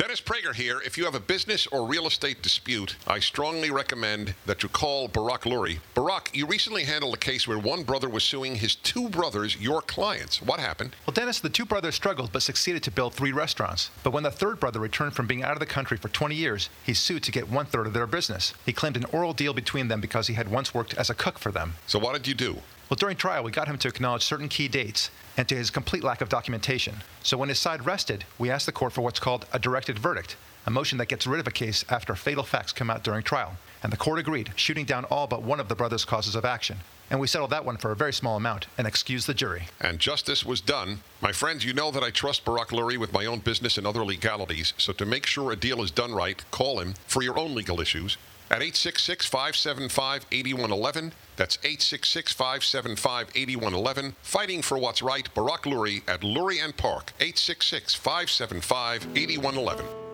Dennis 0.00 0.22
Prager 0.22 0.54
here. 0.54 0.80
If 0.80 0.96
you 0.96 1.04
have 1.04 1.14
a 1.14 1.20
business 1.20 1.66
or 1.66 1.86
real 1.86 2.06
estate 2.06 2.40
dispute, 2.40 2.96
I 3.06 3.18
strongly 3.18 3.70
recommend 3.70 4.34
that 4.46 4.62
you 4.62 4.70
call 4.70 5.08
Barak 5.08 5.42
Lurie. 5.42 5.80
Barak, 5.92 6.30
you 6.32 6.46
recently 6.46 6.84
handled 6.84 7.12
a 7.12 7.18
case 7.18 7.46
where 7.46 7.58
one 7.58 7.82
brother 7.82 8.08
was 8.08 8.24
suing 8.24 8.54
his 8.54 8.76
two 8.76 9.10
brothers, 9.10 9.60
your 9.60 9.82
clients. 9.82 10.40
What 10.40 10.58
happened? 10.58 10.96
Well, 11.06 11.12
Dennis, 11.12 11.40
the 11.40 11.50
two 11.50 11.66
brothers 11.66 11.96
struggled 11.96 12.32
but 12.32 12.40
succeeded 12.40 12.82
to 12.84 12.90
build 12.90 13.12
three 13.12 13.32
restaurants. 13.32 13.90
But 14.02 14.14
when 14.14 14.22
the 14.22 14.30
third 14.30 14.58
brother 14.58 14.80
returned 14.80 15.12
from 15.12 15.26
being 15.26 15.42
out 15.42 15.52
of 15.52 15.60
the 15.60 15.66
country 15.66 15.98
for 15.98 16.08
20 16.08 16.34
years, 16.34 16.70
he 16.82 16.94
sued 16.94 17.22
to 17.24 17.30
get 17.30 17.50
one 17.50 17.66
third 17.66 17.86
of 17.86 17.92
their 17.92 18.06
business. 18.06 18.54
He 18.64 18.72
claimed 18.72 18.96
an 18.96 19.04
oral 19.12 19.34
deal 19.34 19.52
between 19.52 19.88
them 19.88 20.00
because 20.00 20.28
he 20.28 20.34
had 20.34 20.50
once 20.50 20.72
worked 20.72 20.94
as 20.94 21.10
a 21.10 21.14
cook 21.14 21.38
for 21.38 21.52
them. 21.52 21.74
So, 21.86 21.98
what 21.98 22.14
did 22.14 22.26
you 22.26 22.32
do? 22.32 22.62
Well, 22.90 22.96
during 22.96 23.16
trial, 23.16 23.44
we 23.44 23.52
got 23.52 23.68
him 23.68 23.78
to 23.78 23.88
acknowledge 23.88 24.24
certain 24.24 24.48
key 24.48 24.66
dates 24.66 25.12
and 25.36 25.48
to 25.48 25.54
his 25.54 25.70
complete 25.70 26.02
lack 26.02 26.20
of 26.20 26.28
documentation. 26.28 26.96
So 27.22 27.38
when 27.38 27.48
his 27.48 27.60
side 27.60 27.86
rested, 27.86 28.24
we 28.36 28.50
asked 28.50 28.66
the 28.66 28.72
court 28.72 28.92
for 28.92 29.02
what's 29.02 29.20
called 29.20 29.46
a 29.52 29.60
directed 29.60 29.96
verdict, 29.96 30.34
a 30.66 30.72
motion 30.72 30.98
that 30.98 31.06
gets 31.06 31.24
rid 31.24 31.38
of 31.38 31.46
a 31.46 31.52
case 31.52 31.84
after 31.88 32.16
fatal 32.16 32.42
facts 32.42 32.72
come 32.72 32.90
out 32.90 33.04
during 33.04 33.22
trial. 33.22 33.54
And 33.84 33.92
the 33.92 33.96
court 33.96 34.18
agreed, 34.18 34.50
shooting 34.56 34.86
down 34.86 35.04
all 35.04 35.28
but 35.28 35.44
one 35.44 35.60
of 35.60 35.68
the 35.68 35.76
brothers' 35.76 36.04
causes 36.04 36.34
of 36.34 36.44
action. 36.44 36.78
And 37.12 37.20
we 37.20 37.28
settled 37.28 37.50
that 37.50 37.64
one 37.64 37.76
for 37.76 37.92
a 37.92 37.96
very 37.96 38.12
small 38.12 38.36
amount 38.36 38.66
and 38.76 38.88
excused 38.88 39.28
the 39.28 39.34
jury. 39.34 39.68
And 39.80 40.00
justice 40.00 40.44
was 40.44 40.60
done. 40.60 41.02
My 41.20 41.30
friends, 41.30 41.64
you 41.64 41.72
know 41.72 41.92
that 41.92 42.02
I 42.02 42.10
trust 42.10 42.44
Barak 42.44 42.70
Lurie 42.70 42.98
with 42.98 43.12
my 43.12 43.24
own 43.24 43.38
business 43.38 43.78
and 43.78 43.86
other 43.86 44.04
legalities, 44.04 44.72
so 44.78 44.92
to 44.94 45.06
make 45.06 45.26
sure 45.26 45.52
a 45.52 45.56
deal 45.56 45.80
is 45.80 45.92
done 45.92 46.12
right, 46.12 46.42
call 46.50 46.80
him 46.80 46.94
for 47.06 47.22
your 47.22 47.38
own 47.38 47.54
legal 47.54 47.80
issues 47.80 48.18
at 48.50 48.62
866 48.62 49.26
575 49.26 50.26
8111. 50.32 51.12
That's 51.36 51.56
866 51.62 52.32
575 52.32 53.28
8111. 53.34 54.16
Fighting 54.22 54.62
for 54.62 54.78
what's 54.78 55.02
right, 55.02 55.32
Barak 55.34 55.62
Lurie 55.62 56.02
at 56.08 56.20
Lurie 56.20 56.62
and 56.62 56.76
Park, 56.76 57.12
866 57.20 57.94
575 57.94 59.06
8111. 59.16 60.09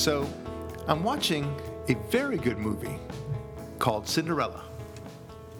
So, 0.00 0.26
I'm 0.88 1.04
watching 1.04 1.54
a 1.88 1.94
very 2.08 2.38
good 2.38 2.56
movie 2.56 2.98
called 3.78 4.08
Cinderella. 4.08 4.64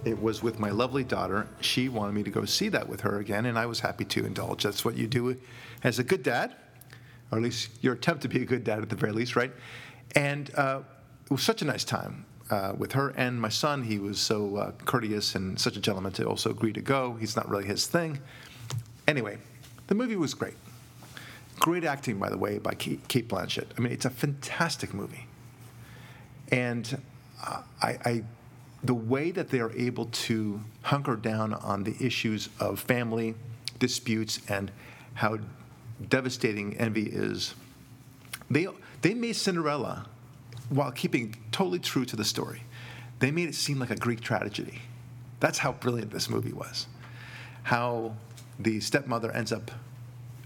It 0.07 0.19
was 0.19 0.43
with 0.43 0.59
my 0.59 0.71
lovely 0.71 1.05
daughter. 1.05 1.47
She 1.61 1.91
wanted 1.91 2.15
me 2.15 2.23
to 2.23 2.31
go 2.31 2.47
see 2.47 2.71
that 2.71 2.89
with 2.89 3.03
her 3.03 3.19
again, 3.19 3.45
and 3.45 3.59
I 3.59 3.67
was 3.67 3.81
happy 3.81 4.07
to 4.07 4.25
indulge. 4.25 4.63
That's 4.63 4.83
what 4.83 4.97
you 4.97 5.07
do 5.09 5.37
as 5.85 5.99
a 5.99 6.03
good 6.03 6.23
dad, 6.23 6.57
or 7.31 7.37
at 7.37 7.45
least 7.45 7.69
your 7.83 7.93
attempt 7.93 8.23
to 8.23 8.29
be 8.29 8.41
a 8.41 8.47
good 8.47 8.65
dad 8.65 8.81
at 8.81 8.89
the 8.89 8.97
very 8.97 9.13
least, 9.13 9.37
right? 9.37 9.53
And 10.17 10.51
uh, 10.55 10.81
it 11.27 11.31
was 11.31 11.43
such 11.43 11.61
a 11.61 11.67
nice 11.67 11.85
time 11.85 12.25
uh, 12.49 12.73
with 12.75 12.93
her 12.93 13.11
and 13.19 13.39
my 13.39 13.51
son. 13.51 13.83
He 13.83 13.99
was 13.99 14.19
so 14.19 14.57
uh, 14.57 14.71
courteous 14.87 15.35
and 15.35 15.61
such 15.61 15.77
a 15.77 15.81
gentleman 15.81 16.13
to 16.13 16.25
also 16.25 16.49
agree 16.49 16.73
to 16.73 16.81
go. 16.81 17.13
He's 17.21 17.37
not 17.37 17.47
really 17.47 17.67
his 17.67 17.87
thing. 17.87 18.19
Anyway, 19.07 19.37
the 19.89 19.95
movie 19.95 20.17
was 20.17 20.33
great. 20.33 20.55
Great 21.61 21.85
acting, 21.85 22.19
by 22.19 22.31
the 22.31 22.39
way, 22.39 22.59
by 22.59 22.75
Cate 22.75 23.29
Blanchett. 23.29 23.67
I 23.77 23.81
mean, 23.83 23.93
it's 23.93 24.07
a 24.07 24.11
fantastic 24.11 24.95
movie. 24.95 25.27
And 26.51 27.01
uh, 27.47 27.63
I, 27.83 27.99
I, 28.05 28.25
the 28.83 28.95
way 28.95 29.31
that 29.31 29.51
they 29.51 29.61
are 29.61 29.71
able 29.73 30.07
to 30.07 30.63
hunker 30.83 31.17
down 31.17 31.53
on 31.53 31.85
the 31.85 31.95
issues 32.01 32.49
of 32.59 32.81
family 32.81 33.35
disputes 33.79 34.41
and 34.49 34.73
how 35.15 35.39
devastating 36.09 36.79
envy 36.79 37.05
is, 37.05 37.55
they, 38.51 38.67
they 39.03 39.13
made 39.13 39.37
Cinderella 39.37 40.07
while 40.71 40.91
keeping 40.91 41.37
totally 41.53 41.79
true 41.79 42.07
to 42.07 42.17
the 42.17 42.25
story. 42.25 42.63
They 43.19 43.31
made 43.31 43.51
it 43.51 43.55
seem 43.55 43.79
like 43.79 43.91
a 43.91 43.97
Greek 43.97 44.23
tragedy. 44.23 44.81
That's 45.41 45.59
how 45.59 45.73
brilliant 45.73 46.11
this 46.11 46.31
movie 46.31 46.55
was. 46.55 46.87
How 47.65 48.17
the 48.59 48.81
stepmother 48.81 49.31
ends 49.33 49.53
up 49.53 49.71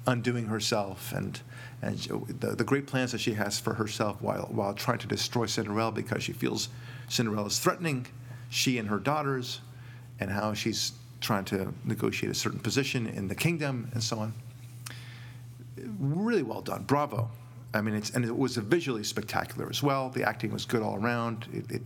undoing 0.07 0.47
herself 0.47 1.13
and 1.13 1.41
and 1.83 1.99
the, 2.41 2.55
the 2.55 2.65
great 2.65 2.87
plans 2.87 3.13
that 3.13 3.21
she 3.21 3.35
has 3.35 3.59
for 3.59 3.75
herself 3.75 4.21
while 4.23 4.49
while 4.51 4.75
trying 4.75 4.99
to 4.99 5.07
destroy 5.07 5.47
Cinderella 5.47 5.93
because 5.93 6.23
she 6.23 6.33
feels 6.33 6.69
Cinderella 7.09 7.47
is 7.47 7.59
threatening 7.59 8.07
she 8.49 8.79
and 8.79 8.89
her 8.89 8.99
daughters 8.99 9.61
and 10.21 10.31
how 10.31 10.55
she's 10.55 10.93
trying 11.21 11.45
to 11.45 11.73
negotiate 11.85 12.31
a 12.31 12.35
certain 12.35 12.61
position 12.61 13.07
in 13.07 13.29
the 13.29 13.35
kingdom 13.35 13.91
and 13.93 14.03
so 14.03 14.19
on. 14.19 14.35
Really 15.99 16.43
well 16.43 16.61
done. 16.61 16.85
Bravo. 16.85 17.31
I 17.73 17.81
mean, 17.81 17.95
it's 17.95 18.11
and 18.11 18.25
it 18.25 18.37
was 18.37 18.57
visually 18.57 19.03
spectacular 19.03 19.69
as 19.69 19.83
well. 19.83 20.09
The 20.09 20.23
acting 20.23 20.53
was 20.53 20.65
good 20.65 20.83
all 20.83 20.97
around. 20.97 21.49
It 21.53 21.71
it 21.71 21.83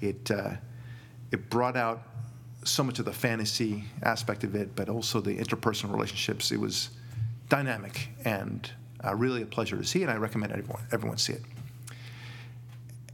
it, 0.00 0.30
uh, 0.30 0.50
it 1.32 1.48
brought 1.50 1.76
out 1.76 2.02
so 2.64 2.82
much 2.82 2.98
of 2.98 3.04
the 3.04 3.12
fantasy 3.12 3.84
aspect 4.02 4.44
of 4.44 4.54
it, 4.54 4.74
but 4.76 4.88
also 4.88 5.20
the 5.20 5.36
interpersonal 5.36 5.92
relationships. 5.92 6.52
It 6.52 6.60
was 6.60 6.90
dynamic 7.48 8.08
and 8.24 8.70
uh, 9.04 9.14
really 9.14 9.42
a 9.42 9.46
pleasure 9.46 9.76
to 9.76 9.84
see, 9.84 10.02
and 10.02 10.10
I 10.10 10.16
recommend 10.16 10.52
everyone 10.52 10.82
everyone 10.92 11.18
see 11.18 11.34
it. 11.34 11.42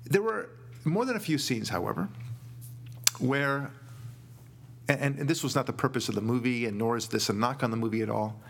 There 0.05 0.23
were 0.23 0.51
more 0.85 1.05
than 1.05 1.17
a 1.17 1.21
few 1.21 1.39
scenes, 1.39 1.69
however, 1.69 2.09
where, 3.19 3.71
and, 4.89 5.19
and 5.19 5.29
this 5.29 5.43
was 5.43 5.55
not 5.55 5.67
the 5.67 5.73
purpose 5.73 6.09
of 6.09 6.15
the 6.15 6.21
movie, 6.21 6.67
and 6.67 6.79
nor 6.79 6.97
is 6.97 7.09
this 7.09 7.29
a 7.29 7.33
knock 7.33 7.63
on 7.63 7.71
the 7.71 7.77
movie 7.77 8.03
at 8.03 8.11
all, 8.11 8.41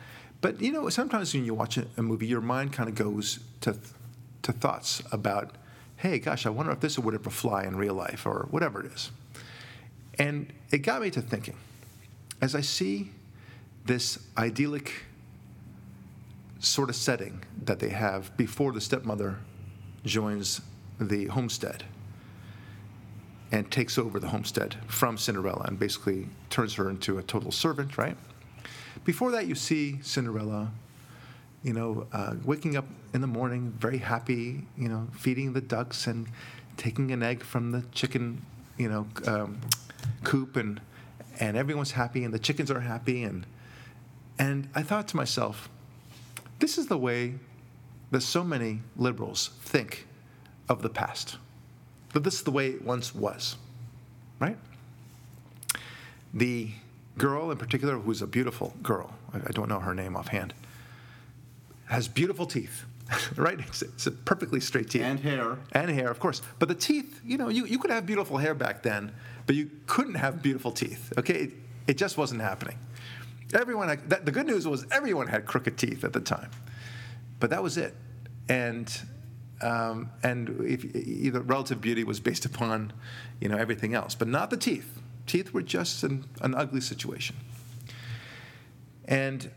but 0.40 0.60
you 0.60 0.72
know, 0.72 0.88
sometimes 0.88 1.34
when 1.34 1.44
you 1.44 1.54
watch 1.54 1.76
a, 1.76 2.02
movie, 2.02 2.26
your 2.26 2.40
mind 2.40 2.72
kind 2.72 2.88
of 2.88 2.94
goes 2.94 3.40
to 3.62 3.76
to 4.42 4.52
thoughts 4.52 5.02
about, 5.12 5.56
hey, 5.96 6.18
gosh, 6.18 6.46
I 6.46 6.50
wonder 6.50 6.72
if 6.72 6.80
this 6.80 6.98
would 6.98 7.14
ever 7.14 7.28
fly 7.28 7.64
in 7.64 7.76
real 7.76 7.94
life 7.94 8.24
or 8.24 8.46
whatever 8.50 8.80
it 8.80 8.92
is, 8.92 9.10
and 10.18 10.52
it 10.70 10.78
got 10.78 11.02
me 11.02 11.10
to 11.10 11.20
thinking. 11.20 11.56
As 12.40 12.54
I 12.54 12.62
see 12.62 13.10
this 13.84 14.18
idyllic 14.38 15.04
sort 16.60 16.90
of 16.90 16.96
setting 16.96 17.42
that 17.64 17.80
they 17.80 17.88
have 17.88 18.36
before 18.36 18.72
the 18.72 18.80
stepmother 18.80 19.38
joins 20.04 20.60
the 21.00 21.26
homestead 21.26 21.84
and 23.50 23.70
takes 23.70 23.98
over 23.98 24.20
the 24.20 24.28
homestead 24.28 24.76
from 24.86 25.18
Cinderella 25.18 25.64
and 25.66 25.78
basically 25.78 26.28
turns 26.50 26.74
her 26.74 26.88
into 26.88 27.18
a 27.18 27.22
total 27.22 27.50
servant, 27.50 27.98
right? 27.98 28.16
Before 29.04 29.30
that, 29.32 29.46
you 29.46 29.54
see 29.54 30.00
Cinderella, 30.02 30.70
you 31.62 31.72
know, 31.72 32.06
uh, 32.12 32.34
waking 32.44 32.76
up 32.76 32.86
in 33.12 33.20
the 33.20 33.26
morning, 33.26 33.72
very 33.78 33.98
happy, 33.98 34.66
you 34.76 34.88
know, 34.88 35.08
feeding 35.12 35.52
the 35.52 35.60
ducks 35.60 36.06
and 36.06 36.28
taking 36.76 37.10
an 37.10 37.22
egg 37.22 37.42
from 37.42 37.72
the 37.72 37.82
chicken, 37.92 38.44
you 38.76 38.88
know, 38.88 39.06
um, 39.26 39.60
coop, 40.22 40.56
and 40.56 40.80
and 41.40 41.56
everyone's 41.56 41.92
happy, 41.92 42.24
and 42.24 42.32
the 42.32 42.38
chickens 42.38 42.70
are 42.70 42.80
happy, 42.80 43.22
and 43.24 43.46
and 44.38 44.68
I 44.74 44.82
thought 44.82 45.08
to 45.08 45.16
myself, 45.16 45.68
this 46.60 46.78
is 46.78 46.86
the 46.86 46.98
way 46.98 47.34
that 48.10 48.20
so 48.20 48.44
many 48.44 48.80
liberals 48.96 49.50
think 49.60 50.06
of 50.68 50.82
the 50.82 50.88
past. 50.88 51.36
That 52.12 52.24
this 52.24 52.34
is 52.34 52.42
the 52.42 52.50
way 52.50 52.68
it 52.68 52.82
once 52.82 53.14
was, 53.14 53.56
right? 54.38 54.56
The 56.34 56.70
girl 57.18 57.50
in 57.50 57.58
particular, 57.58 57.98
who's 57.98 58.22
a 58.22 58.26
beautiful 58.26 58.74
girl, 58.82 59.14
I 59.32 59.50
don't 59.52 59.68
know 59.68 59.80
her 59.80 59.94
name 59.94 60.16
offhand, 60.16 60.54
has 61.86 62.08
beautiful 62.08 62.46
teeth, 62.46 62.84
right? 63.36 63.58
It's, 63.60 63.82
it's, 63.82 64.06
a 64.06 64.12
perfectly 64.12 64.60
straight 64.60 64.90
teeth. 64.90 65.02
And 65.02 65.20
hair. 65.20 65.58
And 65.72 65.90
hair, 65.90 66.08
of 66.08 66.20
course. 66.20 66.42
But 66.58 66.68
the 66.68 66.74
teeth, 66.74 67.20
you 67.24 67.36
know, 67.36 67.48
you, 67.48 67.66
you 67.66 67.78
could 67.78 67.90
have 67.90 68.06
beautiful 68.06 68.38
hair 68.38 68.54
back 68.54 68.82
then, 68.82 69.12
but 69.46 69.56
you 69.56 69.70
couldn't 69.86 70.14
have 70.14 70.42
beautiful 70.42 70.70
teeth, 70.70 71.12
okay? 71.18 71.34
It, 71.34 71.50
it 71.86 71.96
just 71.96 72.16
wasn't 72.16 72.40
happening. 72.40 72.78
Everyone, 73.52 73.88
that, 74.08 74.24
the 74.24 74.32
good 74.32 74.46
news 74.46 74.66
was 74.66 74.86
everyone 74.90 75.26
had 75.26 75.46
crooked 75.46 75.76
teeth 75.76 76.04
at 76.04 76.12
the 76.12 76.20
time, 76.20 76.50
but 77.38 77.50
that 77.50 77.62
was 77.62 77.76
it. 77.76 77.94
And 78.48 78.92
um, 79.62 80.10
and 80.22 80.64
if, 80.64 80.84
either 80.96 81.40
relative 81.40 81.80
beauty 81.80 82.04
was 82.04 82.20
based 82.20 82.44
upon, 82.44 82.92
you 83.40 83.48
know, 83.48 83.56
everything 83.56 83.94
else, 83.94 84.14
but 84.14 84.28
not 84.28 84.50
the 84.50 84.56
teeth. 84.56 84.98
Teeth 85.26 85.52
were 85.52 85.62
just 85.62 86.02
an, 86.02 86.24
an 86.40 86.54
ugly 86.54 86.80
situation. 86.80 87.36
And 89.04 89.50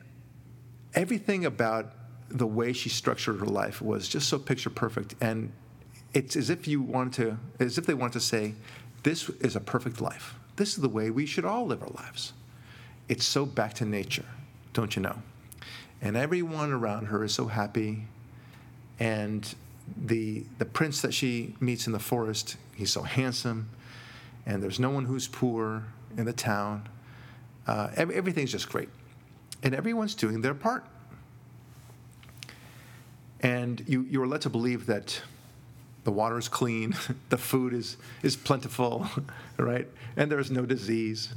everything 0.94 1.46
about 1.46 1.94
the 2.30 2.48
way 2.48 2.74
she 2.74 2.90
structured 2.90 3.40
her 3.40 3.46
life 3.46 3.82
was 3.82 4.08
just 4.08 4.28
so 4.28 4.40
picture 4.40 4.70
perfect. 4.70 5.16
And 5.22 5.52
it's 6.14 6.36
as 6.36 6.50
if 6.50 6.68
you 6.68 6.82
wanted 6.82 7.14
to, 7.14 7.64
as 7.64 7.78
if 7.78 7.86
they 7.86 7.94
wanted 7.94 8.14
to 8.14 8.20
say, 8.20 8.56
this 9.04 9.30
is 9.30 9.56
a 9.56 9.60
perfect 9.60 10.02
life. 10.02 10.36
This 10.56 10.70
is 10.70 10.78
the 10.78 10.90
way 10.90 11.10
we 11.10 11.26
should 11.26 11.46
all 11.46 11.66
live 11.66 11.82
our 11.82 11.90
lives. 11.90 12.34
It's 13.10 13.26
so 13.26 13.46
back 13.46 13.74
to 13.76 13.86
nature, 13.86 14.26
don't 14.74 14.96
you 14.96 15.02
know? 15.02 15.22
And 16.02 16.18
everyone 16.18 16.72
around 16.72 17.06
her 17.08 17.24
is 17.24 17.34
so 17.34 17.48
happy. 17.48 18.06
And 19.00 19.54
the 19.98 20.46
the 20.58 20.66
prince 20.66 21.02
that 21.02 21.14
she 21.14 21.56
meets 21.60 21.88
in 21.88 21.94
the 21.94 22.00
forest, 22.00 22.58
he's 22.76 22.92
so 22.92 23.02
handsome, 23.04 23.70
and 24.46 24.62
there's 24.62 24.80
no 24.80 24.90
one 24.90 25.06
who's 25.06 25.28
poor 25.28 25.84
in 26.18 26.26
the 26.26 26.34
town. 26.34 26.88
Uh, 27.68 27.90
ev- 27.96 28.12
everything's 28.12 28.52
just 28.52 28.70
great. 28.70 28.90
And 29.62 29.74
everyone's 29.74 30.16
doing 30.16 30.42
their 30.42 30.54
part. 30.54 30.86
And 33.40 33.84
you, 33.88 34.02
you 34.04 34.22
are 34.22 34.28
led 34.28 34.42
to 34.42 34.50
believe 34.50 34.86
that 34.88 35.22
the 36.04 36.12
water 36.12 36.38
is 36.38 36.48
clean, 36.48 36.96
the 37.30 37.38
food 37.38 37.74
is, 37.74 37.98
is 38.22 38.36
plentiful, 38.36 39.08
right? 39.58 39.88
And 40.16 40.32
there's 40.32 40.52
no 40.52 40.66
disease. 40.66 41.34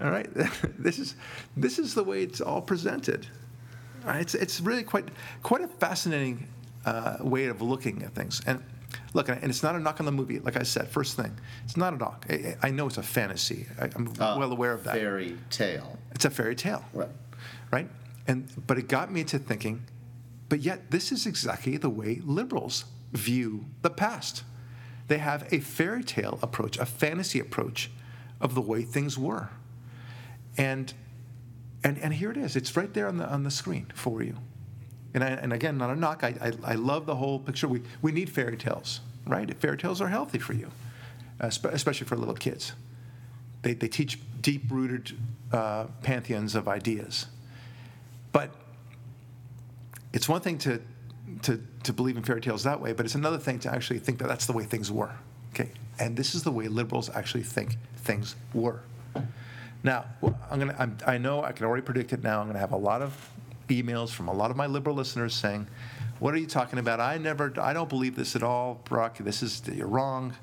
All 0.00 0.10
right? 0.10 0.28
this, 0.78 0.98
is, 0.98 1.14
this 1.56 1.78
is 1.78 1.94
the 1.94 2.02
way 2.04 2.22
it's 2.22 2.40
all 2.40 2.60
presented. 2.62 3.26
All 4.04 4.10
right? 4.12 4.20
It's, 4.20 4.34
it's 4.34 4.60
really 4.60 4.82
quite, 4.82 5.08
quite 5.42 5.62
a 5.62 5.68
fascinating 5.68 6.48
uh, 6.84 7.18
way 7.20 7.46
of 7.46 7.62
looking 7.62 8.02
at 8.02 8.14
things. 8.14 8.40
And 8.46 8.62
look, 9.12 9.28
and 9.28 9.42
it's 9.44 9.62
not 9.62 9.74
a 9.74 9.78
knock 9.78 10.00
on 10.00 10.06
the 10.06 10.12
movie. 10.12 10.38
Like 10.40 10.56
I 10.56 10.62
said, 10.64 10.88
first 10.88 11.16
thing, 11.16 11.32
it's 11.64 11.76
not 11.76 11.94
a 11.94 11.96
knock. 11.96 12.26
I, 12.28 12.56
I 12.62 12.70
know 12.70 12.86
it's 12.86 12.98
a 12.98 13.02
fantasy. 13.02 13.66
I, 13.80 13.84
am 13.94 14.08
Uh, 14.18 14.36
well 14.38 14.52
aware 14.52 14.72
of 14.72 14.84
that. 14.84 14.94
Fairy 14.96 15.36
tale. 15.50 15.98
It's 16.14 16.24
a 16.24 16.30
fairy 16.30 16.54
tale 16.56 16.84
Right. 16.92 17.08
right? 17.70 17.88
And 18.26 18.48
but 18.66 18.78
it 18.78 18.88
got 18.88 19.12
me 19.12 19.22
to 19.24 19.38
thinking, 19.38 19.84
but 20.48 20.60
yet 20.60 20.90
this 20.90 21.12
is 21.12 21.26
exactly 21.26 21.76
the 21.76 21.90
way 21.90 22.20
liberals 22.24 22.84
view 23.12 23.66
the 23.82 23.90
past. 23.90 24.44
They 25.08 25.18
have 25.18 25.46
a 25.52 25.60
fairy 25.60 26.02
tale 26.02 26.38
approach, 26.42 26.78
a 26.78 26.86
fantasy 26.86 27.38
approach 27.38 27.90
of 28.40 28.54
the 28.54 28.62
way 28.62 28.82
things 28.82 29.18
were. 29.18 29.50
And 30.56 30.92
and 31.82 31.98
and 31.98 32.14
here 32.14 32.30
it 32.30 32.36
is. 32.36 32.56
It's 32.56 32.76
right 32.76 32.92
there 32.92 33.08
on 33.08 33.16
the 33.18 33.28
on 33.28 33.42
the 33.42 33.50
screen 33.50 33.86
for 33.94 34.22
you. 34.22 34.36
And 35.12 35.22
I, 35.22 35.28
and 35.28 35.52
again, 35.52 35.78
not 35.78 35.90
a 35.90 35.96
knock. 35.96 36.24
I, 36.24 36.34
I, 36.40 36.72
I 36.72 36.74
love 36.74 37.06
the 37.06 37.14
whole 37.14 37.38
picture. 37.38 37.68
We 37.68 37.82
we 38.02 38.10
need 38.12 38.30
fairy 38.30 38.56
tales, 38.56 39.00
right? 39.26 39.52
Fairy 39.60 39.76
tales 39.76 40.00
are 40.00 40.08
healthy 40.08 40.38
for 40.38 40.54
you, 40.54 40.70
uh, 41.40 41.50
spe- 41.50 41.66
especially 41.66 42.06
for 42.06 42.16
little 42.16 42.34
kids. 42.34 42.72
They, 43.62 43.72
they 43.72 43.88
teach 43.88 44.18
deep 44.42 44.64
rooted 44.70 45.16
uh, 45.50 45.86
pantheons 46.02 46.54
of 46.54 46.68
ideas. 46.68 47.26
But 48.30 48.50
it's 50.12 50.28
one 50.28 50.42
thing 50.42 50.58
to, 50.58 50.82
to, 51.42 51.60
to 51.84 51.92
believe 51.92 52.16
in 52.16 52.22
fairy 52.22 52.40
tales 52.42 52.62
that 52.64 52.80
way, 52.80 52.92
but 52.92 53.06
it's 53.06 53.14
another 53.14 53.38
thing 53.38 53.58
to 53.60 53.72
actually 53.72 54.00
think 54.00 54.18
that 54.18 54.28
that's 54.28 54.46
the 54.46 54.52
way 54.52 54.64
things 54.64 54.92
were. 54.92 55.12
Okay? 55.52 55.70
And 55.98 56.16
this 56.16 56.34
is 56.34 56.42
the 56.42 56.52
way 56.52 56.68
liberals 56.68 57.08
actually 57.14 57.42
think 57.42 57.76
things 57.96 58.36
were. 58.52 58.80
Now, 59.84 60.06
I'm 60.50 60.58
gonna, 60.58 60.74
I'm, 60.78 60.98
I 61.06 61.18
know 61.18 61.44
I 61.44 61.52
can 61.52 61.66
already 61.66 61.82
predict 61.82 62.12
it 62.12 62.24
now. 62.24 62.40
I'm 62.40 62.46
going 62.46 62.54
to 62.54 62.60
have 62.60 62.72
a 62.72 62.76
lot 62.76 63.02
of 63.02 63.30
emails 63.68 64.10
from 64.10 64.28
a 64.28 64.32
lot 64.32 64.50
of 64.50 64.56
my 64.56 64.66
liberal 64.66 64.96
listeners 64.96 65.34
saying, 65.34 65.68
What 66.18 66.34
are 66.34 66.38
you 66.38 66.46
talking 66.46 66.78
about? 66.80 67.00
I 67.00 67.18
never, 67.18 67.52
I 67.60 67.72
don't 67.72 67.88
believe 67.88 68.16
this 68.16 68.34
at 68.34 68.42
all, 68.42 68.80
Brock. 68.84 69.18
This 69.18 69.42
is, 69.42 69.62
you're 69.72 69.86
wrong. 69.86 70.34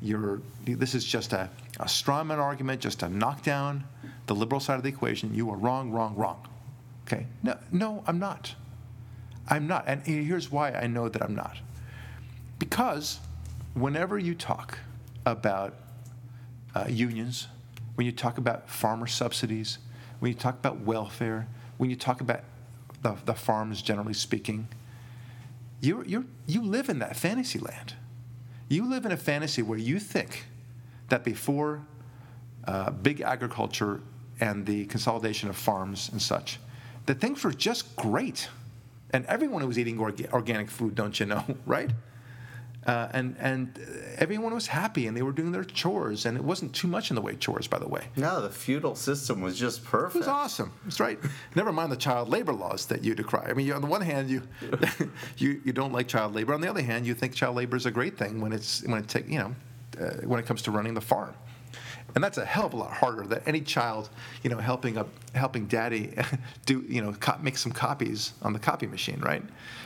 You're, 0.00 0.42
this 0.64 0.94
is 0.94 1.04
just 1.04 1.32
a, 1.32 1.48
a 1.80 1.88
straw 1.88 2.22
man 2.22 2.38
argument, 2.38 2.80
just 2.80 3.02
a 3.02 3.08
knockdown 3.08 3.84
the 4.26 4.34
liberal 4.34 4.60
side 4.60 4.76
of 4.76 4.82
the 4.82 4.88
equation. 4.88 5.34
You 5.34 5.50
are 5.50 5.56
wrong, 5.56 5.90
wrong, 5.90 6.14
wrong. 6.16 6.46
Okay? 7.06 7.26
No, 7.42 7.58
no, 7.70 8.04
I'm 8.06 8.18
not. 8.18 8.54
I'm 9.48 9.66
not. 9.66 9.84
And 9.86 10.02
here's 10.02 10.50
why 10.50 10.72
I 10.72 10.86
know 10.86 11.08
that 11.08 11.22
I'm 11.22 11.34
not. 11.34 11.58
Because 12.58 13.18
whenever 13.74 14.18
you 14.18 14.34
talk 14.34 14.78
about 15.26 15.74
uh, 16.74 16.86
unions, 16.88 17.48
when 17.94 18.06
you 18.06 18.12
talk 18.12 18.38
about 18.38 18.68
farmer 18.68 19.06
subsidies, 19.06 19.78
when 20.20 20.30
you 20.30 20.38
talk 20.38 20.54
about 20.54 20.80
welfare, 20.80 21.48
when 21.78 21.90
you 21.90 21.96
talk 21.96 22.20
about 22.20 22.40
the, 23.02 23.16
the 23.24 23.34
farms 23.34 23.82
generally 23.82 24.14
speaking, 24.14 24.68
you're, 25.80 26.04
you're, 26.04 26.24
you 26.46 26.62
live 26.62 26.88
in 26.88 27.00
that 27.00 27.16
fantasy 27.16 27.58
land. 27.58 27.94
You 28.68 28.88
live 28.88 29.04
in 29.04 29.12
a 29.12 29.16
fantasy 29.16 29.62
where 29.62 29.78
you 29.78 29.98
think 29.98 30.44
that 31.08 31.24
before 31.24 31.82
uh, 32.64 32.90
big 32.90 33.20
agriculture 33.20 34.00
and 34.40 34.64
the 34.64 34.86
consolidation 34.86 35.48
of 35.48 35.56
farms 35.56 36.08
and 36.10 36.22
such, 36.22 36.58
that 37.06 37.20
things 37.20 37.42
were 37.42 37.52
just 37.52 37.94
great. 37.96 38.48
And 39.10 39.26
everyone 39.26 39.66
was 39.66 39.78
eating 39.78 39.98
orga- 39.98 40.32
organic 40.32 40.70
food, 40.70 40.94
don't 40.94 41.18
you 41.18 41.26
know, 41.26 41.44
right? 41.66 41.90
Uh, 42.86 43.08
and 43.12 43.36
and 43.38 43.78
everyone 44.18 44.52
was 44.52 44.66
happy, 44.66 45.06
and 45.06 45.16
they 45.16 45.22
were 45.22 45.32
doing 45.32 45.52
their 45.52 45.64
chores, 45.64 46.26
and 46.26 46.36
it 46.36 46.42
wasn't 46.42 46.74
too 46.74 46.88
much 46.88 47.10
in 47.10 47.14
the 47.14 47.22
way 47.22 47.32
of 47.32 47.38
chores, 47.38 47.68
by 47.68 47.78
the 47.78 47.86
way. 47.86 48.04
No, 48.16 48.42
the 48.42 48.50
feudal 48.50 48.96
system 48.96 49.40
was 49.40 49.56
just 49.58 49.84
perfect 49.84 50.16
It 50.16 50.18
was 50.18 50.28
awesome. 50.28 50.72
That's 50.84 50.98
right. 50.98 51.18
Never 51.54 51.72
mind 51.72 51.92
the 51.92 51.96
child 51.96 52.28
labor 52.28 52.52
laws 52.52 52.86
that 52.86 53.04
you 53.04 53.14
decry. 53.14 53.46
I 53.48 53.52
mean, 53.54 53.66
you, 53.66 53.74
on 53.74 53.82
the 53.82 53.86
one 53.86 54.00
hand, 54.00 54.30
you, 54.30 54.42
you 55.38 55.60
you 55.64 55.72
don't 55.72 55.92
like 55.92 56.08
child 56.08 56.34
labor. 56.34 56.54
On 56.54 56.60
the 56.60 56.68
other 56.68 56.82
hand, 56.82 57.06
you 57.06 57.14
think 57.14 57.34
child 57.34 57.54
labor 57.54 57.76
is 57.76 57.86
a 57.86 57.90
great 57.92 58.18
thing 58.18 58.40
when 58.40 58.52
it's 58.52 58.82
when 58.84 58.98
it 58.98 59.08
take 59.08 59.28
you 59.28 59.38
know 59.38 59.54
uh, 60.00 60.14
when 60.24 60.40
it 60.40 60.46
comes 60.46 60.62
to 60.62 60.70
running 60.72 60.94
the 60.94 61.00
farm. 61.00 61.34
And 62.14 62.22
that's 62.22 62.38
a 62.38 62.44
hell 62.44 62.66
of 62.66 62.74
a 62.74 62.76
lot 62.76 62.92
harder 62.92 63.26
than 63.26 63.42
any 63.46 63.60
child, 63.60 64.10
you 64.42 64.50
know, 64.50 64.58
helping 64.58 64.96
a 64.98 65.06
helping 65.34 65.66
daddy 65.66 66.14
do, 66.66 66.84
you 66.88 67.00
know, 67.00 67.12
co- 67.12 67.38
make 67.40 67.56
some 67.56 67.72
copies 67.72 68.32
on 68.42 68.52
the 68.52 68.58
copy 68.58 68.86
machine, 68.86 69.20
right? 69.20 69.42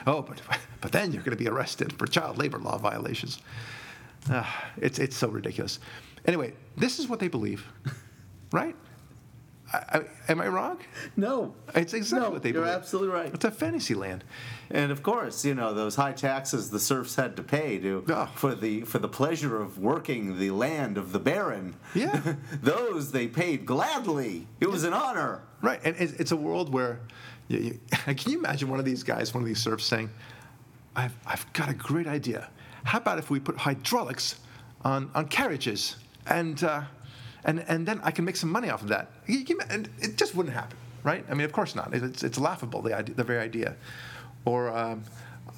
Oh, 0.06 0.22
but 0.22 0.40
but 0.80 0.92
then 0.92 1.12
you're 1.12 1.22
going 1.22 1.36
to 1.36 1.42
be 1.42 1.48
arrested 1.48 1.92
for 1.98 2.06
child 2.06 2.38
labor 2.38 2.58
law 2.58 2.78
violations. 2.78 3.38
Ah, 4.28 4.70
it's 4.78 4.98
it's 4.98 5.16
so 5.16 5.28
ridiculous. 5.28 5.78
Anyway, 6.26 6.52
this 6.76 6.98
is 6.98 7.08
what 7.08 7.20
they 7.20 7.28
believe, 7.28 7.64
right? 8.52 8.74
I, 9.72 9.78
I, 9.98 10.00
am 10.32 10.40
I 10.40 10.46
wrong? 10.48 10.78
No, 11.16 11.54
It's 11.74 11.92
exactly 11.92 12.26
No, 12.28 12.32
what 12.32 12.42
they 12.42 12.50
do. 12.52 12.58
you're 12.58 12.64
believe. 12.66 12.78
absolutely 12.78 13.14
right. 13.14 13.34
It's 13.34 13.44
a 13.44 13.50
fantasy 13.50 13.94
land. 13.94 14.22
And 14.70 14.92
of 14.92 15.02
course, 15.02 15.44
you 15.44 15.54
know 15.54 15.74
those 15.74 15.96
high 15.96 16.12
taxes 16.12 16.70
the 16.70 16.78
serfs 16.78 17.16
had 17.16 17.36
to 17.36 17.42
pay 17.42 17.78
to 17.80 18.04
Ah. 18.08 18.26
for 18.34 18.54
the 18.54 18.82
for 18.82 18.98
the 19.00 19.08
pleasure 19.08 19.60
of 19.60 19.78
working 19.78 20.38
the 20.38 20.50
land 20.52 20.96
of 20.96 21.10
the 21.12 21.18
baron. 21.18 21.74
Yeah. 21.94 22.34
those 22.62 23.10
they 23.12 23.26
paid 23.26 23.66
gladly. 23.66 24.46
It 24.60 24.70
was 24.70 24.84
an 24.84 24.92
honor. 24.92 25.42
Right, 25.62 25.80
and 25.84 25.96
it's, 25.98 26.12
it's 26.12 26.32
a 26.32 26.36
world 26.36 26.72
where, 26.72 27.00
you, 27.48 27.58
you, 27.58 27.80
can 28.14 28.30
you 28.32 28.38
imagine 28.38 28.68
one 28.68 28.78
of 28.78 28.84
these 28.84 29.02
guys, 29.02 29.34
one 29.34 29.42
of 29.42 29.46
these 29.48 29.60
serfs 29.62 29.84
saying, 29.84 30.10
I've, 30.94 31.14
I've 31.26 31.50
got 31.54 31.68
a 31.68 31.74
great 31.74 32.06
idea. 32.06 32.50
How 32.84 32.98
about 32.98 33.18
if 33.18 33.30
we 33.30 33.40
put 33.40 33.56
hydraulics 33.56 34.38
on, 34.84 35.10
on 35.14 35.26
carriages 35.28 35.96
and, 36.26 36.62
uh, 36.62 36.82
and, 37.46 37.64
and 37.68 37.86
then 37.86 38.00
I 38.02 38.10
can 38.10 38.26
make 38.26 38.36
some 38.36 38.50
money 38.50 38.68
off 38.68 38.82
of 38.82 38.88
that? 38.88 39.10
And 39.26 39.88
it 40.00 40.18
just 40.18 40.34
wouldn't 40.34 40.54
happen, 40.54 40.76
right? 41.02 41.24
I 41.30 41.34
mean, 41.34 41.46
of 41.46 41.52
course 41.52 41.74
not. 41.74 41.94
It's, 41.94 42.22
it's 42.22 42.38
laughable, 42.38 42.82
the, 42.82 42.94
idea, 42.94 43.14
the 43.14 43.24
very 43.24 43.38
idea. 43.38 43.76
Or, 44.44 44.68
um, 44.76 45.04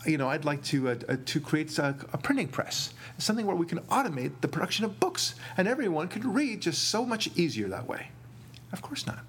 you 0.06 0.18
know, 0.18 0.28
I'd 0.28 0.44
like 0.44 0.62
to, 0.64 0.90
uh, 0.90 0.94
uh, 1.08 1.16
to 1.24 1.40
create 1.40 1.76
a, 1.78 1.96
a 2.12 2.18
printing 2.18 2.48
press, 2.48 2.94
something 3.18 3.46
where 3.46 3.56
we 3.56 3.66
can 3.66 3.80
automate 3.80 4.32
the 4.40 4.48
production 4.48 4.84
of 4.84 5.00
books 5.00 5.34
and 5.56 5.66
everyone 5.66 6.06
could 6.08 6.24
read 6.24 6.60
just 6.60 6.88
so 6.88 7.04
much 7.04 7.28
easier 7.36 7.68
that 7.68 7.88
way. 7.88 8.08
Of 8.72 8.82
course 8.82 9.06
not. 9.06 9.24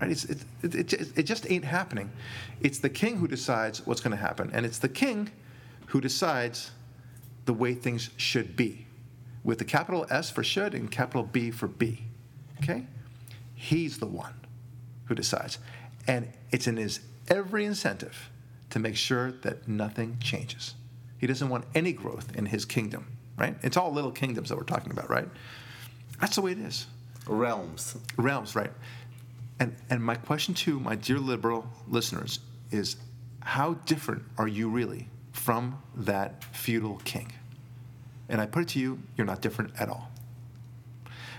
Right? 0.00 0.10
It's, 0.10 0.24
it, 0.24 0.38
it, 0.62 0.92
it, 0.92 1.18
it 1.18 1.22
just 1.22 1.50
ain't 1.50 1.64
happening. 1.64 2.10
It's 2.60 2.78
the 2.78 2.90
king 2.90 3.16
who 3.16 3.26
decides 3.26 3.86
what's 3.86 4.00
going 4.00 4.16
to 4.16 4.22
happen, 4.22 4.50
and 4.52 4.66
it's 4.66 4.78
the 4.78 4.88
king 4.88 5.30
who 5.86 6.00
decides 6.00 6.70
the 7.46 7.54
way 7.54 7.74
things 7.74 8.10
should 8.16 8.56
be, 8.56 8.83
with 9.44 9.58
the 9.58 9.64
capital 9.64 10.06
S 10.10 10.30
for 10.30 10.42
should 10.42 10.74
and 10.74 10.90
capital 10.90 11.22
B 11.22 11.50
for 11.50 11.68
be. 11.68 12.04
Okay? 12.62 12.86
He's 13.54 13.98
the 13.98 14.06
one 14.06 14.34
who 15.04 15.14
decides. 15.14 15.58
And 16.06 16.32
it's 16.50 16.66
in 16.66 16.76
his 16.76 17.00
every 17.28 17.64
incentive 17.64 18.30
to 18.70 18.78
make 18.78 18.96
sure 18.96 19.30
that 19.30 19.68
nothing 19.68 20.18
changes. 20.20 20.74
He 21.18 21.26
doesn't 21.26 21.48
want 21.48 21.64
any 21.74 21.92
growth 21.92 22.34
in 22.36 22.46
his 22.46 22.64
kingdom, 22.64 23.06
right? 23.38 23.56
It's 23.62 23.76
all 23.76 23.92
little 23.92 24.10
kingdoms 24.10 24.48
that 24.48 24.56
we're 24.56 24.64
talking 24.64 24.90
about, 24.90 25.08
right? 25.08 25.28
That's 26.20 26.36
the 26.36 26.42
way 26.42 26.52
it 26.52 26.58
is 26.58 26.86
Realms. 27.26 27.96
realms, 28.16 28.54
right? 28.54 28.70
And 29.60 29.74
and 29.88 30.02
my 30.02 30.16
question 30.16 30.54
to 30.54 30.80
my 30.80 30.96
dear 30.96 31.18
liberal 31.18 31.66
listeners 31.88 32.40
is, 32.70 32.96
how 33.40 33.74
different 33.86 34.24
are 34.36 34.48
you 34.48 34.68
really 34.68 35.08
from 35.32 35.78
that 35.94 36.44
feudal 36.44 37.00
king? 37.04 37.32
And 38.28 38.40
I 38.40 38.46
put 38.46 38.62
it 38.62 38.68
to 38.70 38.78
you, 38.78 38.98
you're 39.16 39.26
not 39.26 39.40
different 39.40 39.72
at 39.78 39.88
all. 39.88 40.10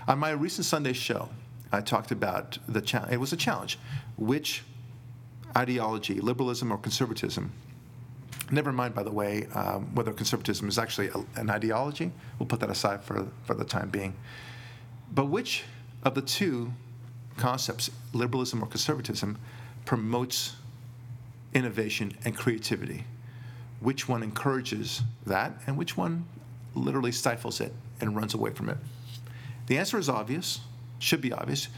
On 0.08 0.18
my 0.18 0.30
recent 0.30 0.64
Sunday 0.64 0.92
show, 0.92 1.28
I 1.72 1.80
talked 1.80 2.12
about 2.12 2.58
the 2.68 2.80
challenge. 2.80 3.12
It 3.12 3.16
was 3.18 3.32
a 3.32 3.36
challenge. 3.36 3.78
Which 4.16 4.62
ideology, 5.56 6.20
liberalism 6.20 6.72
or 6.72 6.78
conservatism? 6.78 7.52
Never 8.50 8.70
mind, 8.70 8.94
by 8.94 9.02
the 9.02 9.10
way, 9.10 9.46
um, 9.54 9.92
whether 9.94 10.12
conservatism 10.12 10.68
is 10.68 10.78
actually 10.78 11.08
a, 11.08 11.24
an 11.34 11.50
ideology. 11.50 12.12
We'll 12.38 12.46
put 12.46 12.60
that 12.60 12.70
aside 12.70 13.02
for, 13.02 13.26
for 13.44 13.54
the 13.54 13.64
time 13.64 13.90
being. 13.90 14.14
But 15.12 15.26
which 15.26 15.64
of 16.04 16.14
the 16.14 16.22
two 16.22 16.72
concepts, 17.36 17.90
liberalism 18.12 18.62
or 18.62 18.66
conservatism, 18.66 19.38
promotes 19.84 20.54
innovation 21.54 22.16
and 22.24 22.36
creativity? 22.36 23.04
Which 23.80 24.08
one 24.08 24.22
encourages 24.22 25.02
that, 25.26 25.60
and 25.66 25.76
which 25.76 25.96
one 25.96 26.26
literally 26.76 27.12
stifles 27.12 27.60
it 27.60 27.72
and 28.00 28.14
runs 28.16 28.34
away 28.34 28.50
from 28.50 28.68
it? 28.68 28.78
The 29.66 29.78
answer 29.78 29.98
is 29.98 30.08
obvious, 30.08 30.60
should 30.98 31.20
be 31.20 31.32
obvious. 31.32 31.68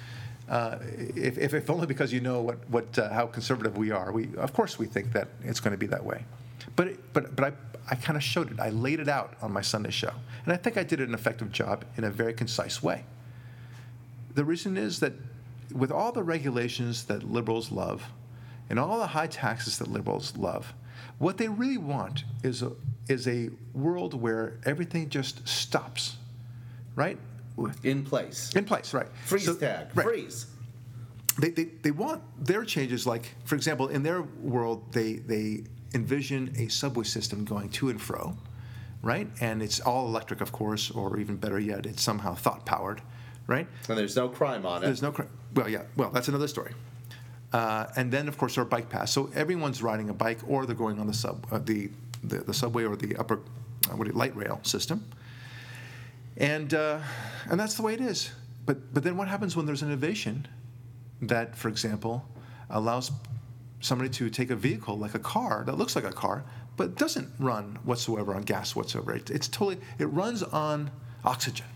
Uh, 0.49 0.79
if, 1.15 1.39
if, 1.39 1.55
if 1.55 1.71
only 1.71 1.87
because 1.87 2.13
you 2.13 2.21
know 2.21 2.41
what, 2.41 2.59
what, 2.71 2.99
uh, 2.99 3.11
how 3.11 3.27
conservative 3.27 3.77
we 3.77 3.91
are. 3.91 4.13
We, 4.13 4.29
of 4.37 4.53
course, 4.53 4.79
we 4.79 4.87
think 4.87 5.13
that 5.13 5.29
it's 5.43 5.61
going 5.61 5.73
to 5.73 5.79
be 5.79 5.87
that 5.87 6.05
way. 6.05 6.25
But, 6.75 7.13
but, 7.13 7.37
but 7.37 7.53
I, 7.53 7.93
I 7.93 7.95
kind 7.95 8.17
of 8.17 8.23
showed 8.23 8.51
it. 8.51 8.61
I 8.61 8.71
laid 8.71 9.01
it 9.01 9.09
out 9.09 9.35
on 9.43 9.53
my 9.53 9.61
Sunday 9.61 9.91
show. 9.91 10.13
And 10.45 10.53
I 10.53 10.57
think 10.57 10.77
I 10.77 10.83
did 10.83 11.01
an 11.01 11.13
effective 11.13 11.53
job 11.53 11.85
in 11.97 12.05
a 12.05 12.11
very 12.11 12.33
concise 12.33 12.83
way. 12.83 13.05
The 14.35 14.45
reason 14.45 14.77
is 14.77 15.01
that 15.01 15.13
with 15.73 15.91
all 15.91 16.13
the 16.13 16.23
regulations 16.23 17.05
that 17.05 17.31
liberals 17.31 17.71
love, 17.71 18.05
and 18.71 18.79
all 18.79 18.99
the 18.99 19.07
high 19.07 19.27
taxes 19.27 19.79
that 19.79 19.89
liberals 19.91 20.37
love, 20.37 20.73
what 21.19 21.37
they 21.39 21.49
really 21.49 21.79
want 21.79 22.25
is 22.43 22.63
a 22.63 22.73
is 23.09 23.27
a 23.27 23.51
world 23.75 24.15
where 24.15 24.59
everything 24.65 25.09
just 25.09 25.47
stops, 25.49 26.17
right? 26.95 27.19
In 27.83 28.05
place. 28.05 28.55
In 28.55 28.65
place, 28.65 28.95
right? 28.95 29.09
Freeze 29.25 29.47
So- 29.47 29.57
tag. 29.57 29.89
right. 29.95 30.07
Freeze. 30.07 30.47
They, 31.41 31.51
they, 31.51 31.65
they 31.83 31.91
want 31.93 32.23
their 32.45 32.65
changes 32.65 33.07
like, 33.07 33.35
for 33.45 33.55
example, 33.55 33.89
in 33.89 34.03
their 34.03 34.23
world, 34.23 34.93
they, 34.93 35.15
they 35.15 35.65
envision 35.95 36.53
a 36.59 36.69
subway 36.69 37.05
system 37.05 37.45
going 37.45 37.69
to 37.71 37.91
and 37.91 38.01
fro, 38.03 38.37
right? 39.03 39.29
And 39.41 39.63
it's 39.63 39.79
all 39.81 40.07
electric, 40.09 40.41
of 40.41 40.51
course, 40.51 40.91
or 40.91 41.19
even 41.19 41.37
better 41.37 41.61
yet, 41.61 41.87
it's 41.87 42.03
somehow 42.03 42.35
thought 42.35 42.67
powered, 42.67 43.03
right? 43.47 43.69
And 43.89 43.97
there's 43.97 44.17
no 44.17 44.29
crime 44.29 44.67
on 44.67 44.83
it. 44.83 44.87
There's 44.87 45.01
no, 45.03 45.13
crime. 45.13 45.29
well, 45.55 45.69
yeah, 45.69 45.83
well, 45.97 46.11
that's 46.11 46.27
another 46.27 46.49
story. 46.49 46.73
Uh, 47.53 47.87
and 47.97 48.11
then, 48.13 48.27
of 48.27 48.37
course, 48.37 48.57
there 48.57 48.63
are 48.63 48.67
bike 48.67 48.89
paths. 48.91 49.13
So 49.13 49.31
everyone's 49.35 49.81
riding 49.81 50.11
a 50.11 50.15
bike, 50.15 50.41
or 50.49 50.67
they're 50.67 50.75
going 50.75 50.99
on 50.99 51.07
the 51.07 51.15
sub, 51.15 51.47
uh, 51.53 51.59
the, 51.59 51.91
the 52.23 52.39
the 52.39 52.55
subway 52.55 52.85
or 52.85 52.97
the 52.97 53.17
upper, 53.17 53.41
uh, 53.91 53.97
what 53.97 54.13
light 54.15 54.35
rail 54.37 54.61
system. 54.63 55.05
And 56.37 56.73
uh, 56.75 57.01
and 57.51 57.59
that's 57.59 57.75
the 57.75 57.83
way 57.83 57.95
it 57.95 58.01
is. 58.01 58.31
But 58.67 58.93
but 58.95 59.03
then 59.03 59.17
what 59.17 59.29
happens 59.29 59.57
when 59.57 59.67
there's 59.67 59.83
innovation 59.83 60.47
that, 61.23 61.57
for 61.57 61.69
example, 61.69 62.25
allows 62.71 63.11
somebody 63.81 64.11
to 64.11 64.31
take 64.31 64.51
a 64.51 64.57
vehicle 64.57 64.99
like 64.99 65.15
a 65.15 65.19
car 65.19 65.65
that 65.67 65.79
looks 65.79 65.97
like 65.97 66.05
a 66.05 66.13
car, 66.13 66.45
but 66.77 66.97
doesn't 66.97 67.29
run 67.39 67.79
whatsoever 67.85 68.35
on 68.35 68.43
gas 68.43 68.77
whatsoever. 68.77 69.15
It, 69.15 69.31
it's 69.31 69.49
totally 69.49 69.79
it 69.99 70.07
runs 70.07 70.43
on 70.43 70.91
oxygen. 71.25 71.67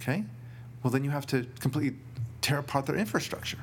Okay? 0.00 0.24
Well, 0.82 0.90
then 0.90 1.04
you 1.04 1.10
have 1.10 1.26
to 1.28 1.46
completely 1.60 1.98
tear 2.42 2.58
apart 2.58 2.86
their 2.86 2.96
infrastructure, 2.96 3.58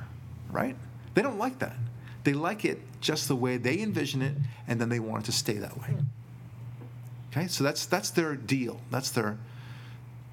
right? 0.49 0.75
They 1.13 1.21
don't 1.21 1.37
like 1.37 1.59
that. 1.59 1.75
They 2.23 2.33
like 2.33 2.65
it 2.65 2.79
just 2.99 3.27
the 3.27 3.35
way 3.35 3.57
they 3.57 3.79
envision 3.79 4.21
it, 4.21 4.35
and 4.67 4.79
then 4.79 4.89
they 4.89 4.99
want 4.99 5.23
it 5.23 5.25
to 5.27 5.31
stay 5.31 5.53
that 5.53 5.79
way. 5.79 5.95
Okay? 7.31 7.47
So 7.47 7.63
that's 7.63 7.85
that's 7.85 8.09
their 8.11 8.35
deal. 8.35 8.81
That's 8.91 9.11
their 9.11 9.37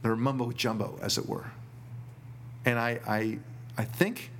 their 0.02 0.16
mumbo 0.16 0.52
jumbo, 0.52 0.99
as 1.02 1.18
it 1.18 1.28
were. 1.28 1.52
And 2.64 2.78
I 2.78 3.00
I 3.07 3.38
I 3.76 3.85
think 3.85 4.30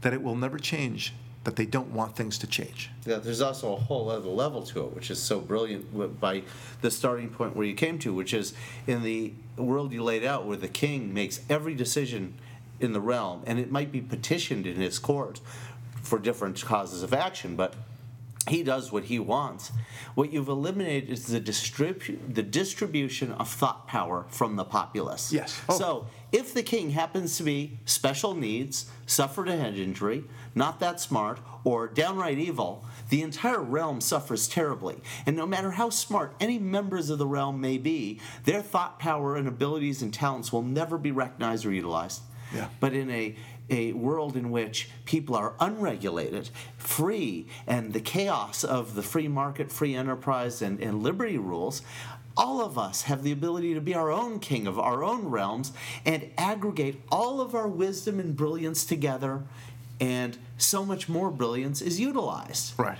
that 0.00 0.12
it 0.12 0.22
will 0.22 0.36
never 0.36 0.58
change. 0.58 1.14
That 1.44 1.56
they 1.56 1.66
don't 1.66 1.92
want 1.92 2.16
things 2.16 2.38
to 2.38 2.46
change. 2.46 2.90
Yeah, 3.04 3.18
there's 3.18 3.42
also 3.42 3.74
a 3.74 3.76
whole 3.76 4.08
other 4.08 4.30
level 4.30 4.62
to 4.62 4.86
it, 4.86 4.94
which 4.94 5.10
is 5.10 5.20
so 5.20 5.40
brilliant 5.40 6.18
by 6.18 6.42
the 6.80 6.90
starting 6.90 7.28
point 7.28 7.54
where 7.54 7.66
you 7.66 7.74
came 7.74 7.98
to, 7.98 8.14
which 8.14 8.32
is 8.32 8.54
in 8.86 9.02
the 9.02 9.34
world 9.58 9.92
you 9.92 10.02
laid 10.02 10.24
out, 10.24 10.46
where 10.46 10.56
the 10.56 10.68
king 10.68 11.12
makes 11.12 11.42
every 11.50 11.74
decision 11.74 12.32
in 12.80 12.94
the 12.94 13.00
realm, 13.00 13.42
and 13.46 13.58
it 13.58 13.70
might 13.70 13.92
be 13.92 14.00
petitioned 14.00 14.66
in 14.66 14.76
his 14.76 14.98
court 14.98 15.42
for 16.04 16.18
different 16.18 16.62
causes 16.64 17.02
of 17.02 17.12
action, 17.12 17.56
but 17.56 17.74
he 18.48 18.62
does 18.62 18.92
what 18.92 19.04
he 19.04 19.18
wants. 19.18 19.72
What 20.14 20.32
you've 20.32 20.48
eliminated 20.48 21.08
is 21.08 21.26
the 21.26 21.40
distribu- 21.40 22.34
the 22.34 22.42
distribution 22.42 23.32
of 23.32 23.48
thought 23.48 23.88
power 23.88 24.26
from 24.28 24.56
the 24.56 24.64
populace. 24.64 25.32
Yes. 25.32 25.58
Oh. 25.68 25.78
So 25.78 26.06
if 26.30 26.52
the 26.52 26.62
king 26.62 26.90
happens 26.90 27.38
to 27.38 27.42
be 27.42 27.78
special 27.86 28.34
needs, 28.34 28.90
suffered 29.06 29.48
a 29.48 29.56
head 29.56 29.76
injury, 29.76 30.24
not 30.54 30.78
that 30.80 31.00
smart, 31.00 31.38
or 31.64 31.88
downright 31.88 32.38
evil, 32.38 32.84
the 33.08 33.22
entire 33.22 33.62
realm 33.62 34.00
suffers 34.02 34.46
terribly. 34.46 34.96
And 35.24 35.36
no 35.36 35.46
matter 35.46 35.72
how 35.72 35.88
smart 35.88 36.34
any 36.38 36.58
members 36.58 37.08
of 37.08 37.18
the 37.18 37.26
realm 37.26 37.60
may 37.60 37.78
be, 37.78 38.20
their 38.44 38.60
thought 38.60 38.98
power 38.98 39.36
and 39.36 39.48
abilities 39.48 40.02
and 40.02 40.12
talents 40.12 40.52
will 40.52 40.62
never 40.62 40.98
be 40.98 41.12
recognized 41.12 41.64
or 41.64 41.72
utilized. 41.72 42.20
Yeah. 42.54 42.68
But 42.78 42.92
in 42.92 43.10
a 43.10 43.36
a 43.70 43.92
world 43.92 44.36
in 44.36 44.50
which 44.50 44.90
people 45.04 45.34
are 45.34 45.54
unregulated, 45.58 46.50
free, 46.76 47.46
and 47.66 47.92
the 47.92 48.00
chaos 48.00 48.62
of 48.64 48.94
the 48.94 49.02
free 49.02 49.28
market, 49.28 49.72
free 49.72 49.94
enterprise, 49.94 50.60
and, 50.60 50.80
and 50.80 51.02
liberty 51.02 51.38
rules, 51.38 51.82
all 52.36 52.60
of 52.60 52.76
us 52.76 53.02
have 53.02 53.22
the 53.22 53.32
ability 53.32 53.74
to 53.74 53.80
be 53.80 53.94
our 53.94 54.10
own 54.10 54.40
king 54.40 54.66
of 54.66 54.78
our 54.78 55.04
own 55.04 55.28
realms 55.28 55.72
and 56.04 56.30
aggregate 56.36 57.00
all 57.10 57.40
of 57.40 57.54
our 57.54 57.68
wisdom 57.68 58.18
and 58.18 58.36
brilliance 58.36 58.84
together, 58.84 59.42
and 60.00 60.36
so 60.58 60.84
much 60.84 61.08
more 61.08 61.30
brilliance 61.30 61.80
is 61.80 62.00
utilized. 62.00 62.74
Right. 62.78 62.98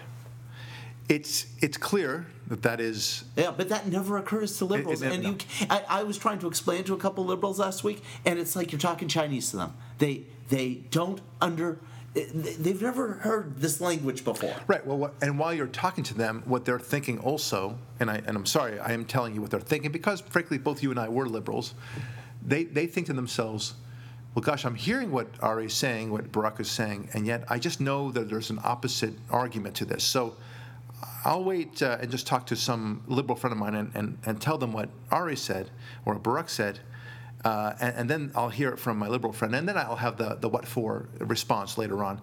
It's 1.09 1.47
it's 1.61 1.77
clear 1.77 2.27
that 2.49 2.63
that 2.63 2.81
is 2.81 3.25
Yeah, 3.37 3.53
but 3.57 3.69
that 3.71 3.87
never 3.89 4.19
occurs 4.19 4.59
to 4.59 4.65
liberals. 4.65 5.01
never- 5.01 5.15
and 5.15 5.23
no. 5.23 5.31
you, 5.31 5.37
I, 5.71 5.83
I 5.89 6.03
was 6.03 6.19
trying 6.19 6.39
to 6.41 6.47
explain 6.47 6.85
to 6.85 6.95
a 6.95 6.99
couple 6.99 7.25
liberals 7.25 7.59
last 7.59 7.85
week, 7.85 8.03
and 8.25 8.39
it's 8.39 8.55
like 8.55 8.73
you're 8.73 8.79
talking 8.81 9.09
Chinese 9.09 9.51
to 9.51 9.57
them. 9.57 9.75
They 9.99 10.23
they 10.51 10.83
don't 10.91 11.21
under. 11.41 11.79
Eh, 12.17 12.27
they- 12.35 12.55
They've 12.55 12.81
never 12.83 13.15
heard 13.15 13.57
this 13.61 13.81
language 13.81 14.25
before. 14.25 14.55
right. 14.67 14.87
Well, 14.87 14.99
what, 14.99 15.15
and 15.23 15.39
while 15.39 15.53
you're 15.55 15.67
talking 15.67 16.05
to 16.05 16.15
them, 16.15 16.43
what 16.45 16.65
they're 16.65 16.79
thinking 16.79 17.19
also, 17.19 17.79
and 17.99 18.11
I 18.11 18.17
and 18.27 18.37
I'm 18.37 18.47
sorry, 18.47 18.79
I 18.79 18.93
am 18.93 19.05
telling 19.05 19.35
you 19.35 19.41
what 19.41 19.51
they're 19.51 19.61
thinking 19.61 19.91
because 19.91 20.21
frankly, 20.21 20.59
both 20.59 20.83
you 20.83 20.91
and 20.91 21.01
I 21.01 21.09
were 21.09 21.27
liberals. 21.27 21.75
They 22.47 22.65
they 22.65 22.87
think 22.87 23.07
to 23.07 23.15
themselves, 23.15 23.75
well, 24.35 24.43
gosh, 24.43 24.65
I'm 24.67 24.75
hearing 24.75 25.11
what 25.11 25.29
Ari 25.41 25.67
is 25.67 25.75
saying, 25.75 26.11
what 26.11 26.31
Barak 26.31 26.61
is 26.61 26.71
saying, 26.71 27.09
and 27.15 27.27
yet 27.27 27.45
I 27.49 27.59
just 27.59 27.81
know 27.81 28.11
that 28.13 28.29
there's 28.29 28.51
an 28.51 28.61
opposite 28.63 29.15
argument 29.31 29.75
to 29.77 29.85
this. 29.87 30.05
So. 30.05 30.37
I'll 31.25 31.45
wait 31.45 31.83
uh, 31.83 31.99
and 32.01 32.11
just 32.11 32.27
talk 32.27 32.47
to 32.47 32.57
some 32.57 33.03
liberal 33.07 33.37
friend 33.37 33.53
of 33.53 33.59
mine 33.59 33.75
and, 33.75 33.91
and, 33.95 34.19
and 34.27 34.41
tell 34.41 34.59
them 34.59 34.73
what 34.73 34.89
Ari 35.11 35.37
said 35.37 35.71
or 36.05 36.15
Barak 36.17 36.49
said, 36.49 36.81
uh, 37.45 37.75
and, 37.81 37.95
and 37.97 38.11
then 38.11 38.33
I'll 38.35 38.49
hear 38.49 38.71
it 38.71 38.79
from 38.79 38.99
my 38.99 39.09
liberal 39.09 39.33
friend, 39.33 39.55
and 39.55 39.69
then 39.69 39.77
I'll 39.77 39.97
have 39.97 40.17
the, 40.17 40.37
the 40.41 40.49
what 40.49 40.67
for 40.67 41.09
response 41.19 41.77
later 41.77 42.03
on. 42.03 42.21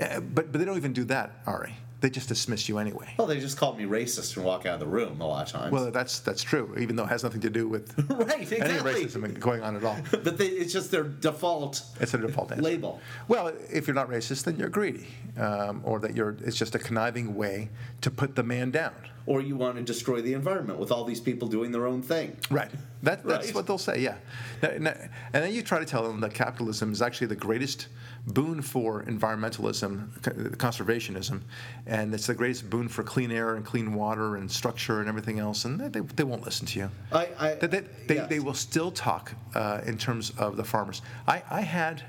Uh, 0.00 0.20
but, 0.20 0.52
but 0.52 0.58
they 0.58 0.64
don't 0.64 0.76
even 0.76 0.92
do 0.92 1.04
that, 1.04 1.32
Ari. 1.46 1.76
They 2.00 2.08
just 2.08 2.28
dismiss 2.28 2.68
you 2.68 2.78
anyway. 2.78 3.14
Well, 3.18 3.26
they 3.26 3.38
just 3.40 3.58
called 3.58 3.76
me 3.78 3.84
racist 3.84 4.36
and 4.36 4.44
walk 4.46 4.64
out 4.64 4.74
of 4.74 4.80
the 4.80 4.86
room 4.86 5.20
a 5.20 5.26
lot 5.26 5.46
of 5.46 5.52
times. 5.52 5.70
Well, 5.72 5.90
that's 5.90 6.20
that's 6.20 6.42
true, 6.42 6.74
even 6.78 6.96
though 6.96 7.04
it 7.04 7.08
has 7.10 7.22
nothing 7.22 7.42
to 7.42 7.50
do 7.50 7.68
with 7.68 7.94
right, 8.10 8.50
any 8.52 8.78
racism 8.78 9.38
going 9.38 9.62
on 9.62 9.76
at 9.76 9.84
all. 9.84 9.98
But 10.10 10.38
they, 10.38 10.46
it's 10.46 10.72
just 10.72 10.90
their 10.90 11.04
default 11.04 11.82
It's 12.00 12.14
a 12.14 12.18
default 12.18 12.52
answer. 12.52 12.62
label. 12.62 13.00
Well, 13.28 13.52
if 13.70 13.86
you're 13.86 13.94
not 13.94 14.08
racist, 14.08 14.44
then 14.44 14.56
you're 14.56 14.68
greedy, 14.70 15.08
um, 15.36 15.82
or 15.84 15.98
that 16.00 16.14
you're. 16.16 16.36
It's 16.44 16.56
just 16.56 16.74
a 16.74 16.78
conniving 16.78 17.34
way 17.34 17.68
to 18.00 18.10
put 18.10 18.34
the 18.34 18.42
man 18.42 18.70
down. 18.70 18.94
Or 19.26 19.40
you 19.40 19.56
want 19.56 19.76
to 19.76 19.82
destroy 19.82 20.20
the 20.22 20.32
environment 20.32 20.78
with 20.78 20.90
all 20.90 21.04
these 21.04 21.20
people 21.20 21.46
doing 21.46 21.70
their 21.72 21.86
own 21.86 22.02
thing. 22.02 22.36
Right. 22.50 22.70
That, 23.02 23.24
that's 23.24 23.46
Right. 23.46 23.54
what 23.54 23.66
they'll 23.66 23.78
say, 23.78 24.00
yeah. 24.00 24.16
And 24.62 24.86
then 25.32 25.52
you 25.52 25.62
try 25.62 25.78
to 25.78 25.84
tell 25.84 26.02
them 26.06 26.20
that 26.20 26.34
capitalism 26.34 26.92
is 26.92 27.00
actually 27.02 27.28
the 27.28 27.36
greatest 27.36 27.88
boon 28.26 28.60
for 28.60 29.02
environmentalism, 29.04 30.10
conservationism, 30.56 31.40
and 31.86 32.12
it's 32.14 32.26
the 32.26 32.34
greatest 32.34 32.68
boon 32.68 32.88
for 32.88 33.02
clean 33.02 33.30
air 33.30 33.54
and 33.56 33.64
clean 33.64 33.94
water 33.94 34.36
and 34.36 34.50
structure 34.50 35.00
and 35.00 35.08
everything 35.08 35.38
else, 35.38 35.64
and 35.64 35.80
they, 35.80 36.00
they 36.00 36.24
won't 36.24 36.44
listen 36.44 36.66
to 36.66 36.78
you. 36.78 36.90
I- 37.12 37.28
I- 37.38 37.54
they, 37.54 37.80
they, 38.06 38.14
yes. 38.16 38.28
they 38.28 38.40
will 38.40 38.54
still 38.54 38.90
talk 38.90 39.32
uh, 39.54 39.80
in 39.86 39.96
terms 39.98 40.30
of 40.38 40.56
the 40.56 40.64
farmers. 40.64 41.02
I, 41.26 41.42
I 41.50 41.60
had, 41.62 42.02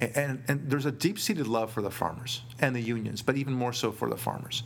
and, 0.00 0.42
and 0.48 0.70
there's 0.70 0.86
a 0.86 0.92
deep 0.92 1.18
seated 1.18 1.46
love 1.46 1.70
for 1.72 1.82
the 1.82 1.90
farmers 1.90 2.42
and 2.60 2.74
the 2.74 2.80
unions, 2.80 3.22
but 3.22 3.36
even 3.36 3.52
more 3.52 3.72
so 3.72 3.92
for 3.92 4.08
the 4.08 4.16
farmers. 4.16 4.62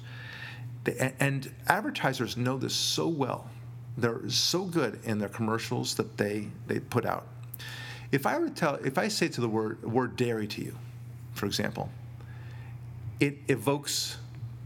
And 1.21 1.51
advertisers 1.67 2.37
know 2.37 2.57
this 2.59 2.75
so 2.75 3.09
well. 3.09 3.51
They're 3.97 4.29
so 4.31 4.65
good 4.65 5.01
in 5.05 5.19
their 5.19 5.29
commercials 5.29 5.95
that 5.97 6.17
they, 6.17 6.49
they 6.67 6.79
put 6.81 7.05
out. 7.05 7.27
If 8.13 8.27
I 8.27 8.39
were 8.39 8.49
to 8.49 8.55
tell, 8.55 8.75
if 8.77 8.97
I 8.97 9.09
say 9.09 9.29
to 9.29 9.41
the 9.41 9.49
word 9.49 9.83
word 9.83 10.17
dairy 10.17 10.47
to 10.47 10.63
you, 10.63 10.77
for 11.35 11.47
example, 11.47 11.91
it 13.21 13.39
evokes 13.49 14.17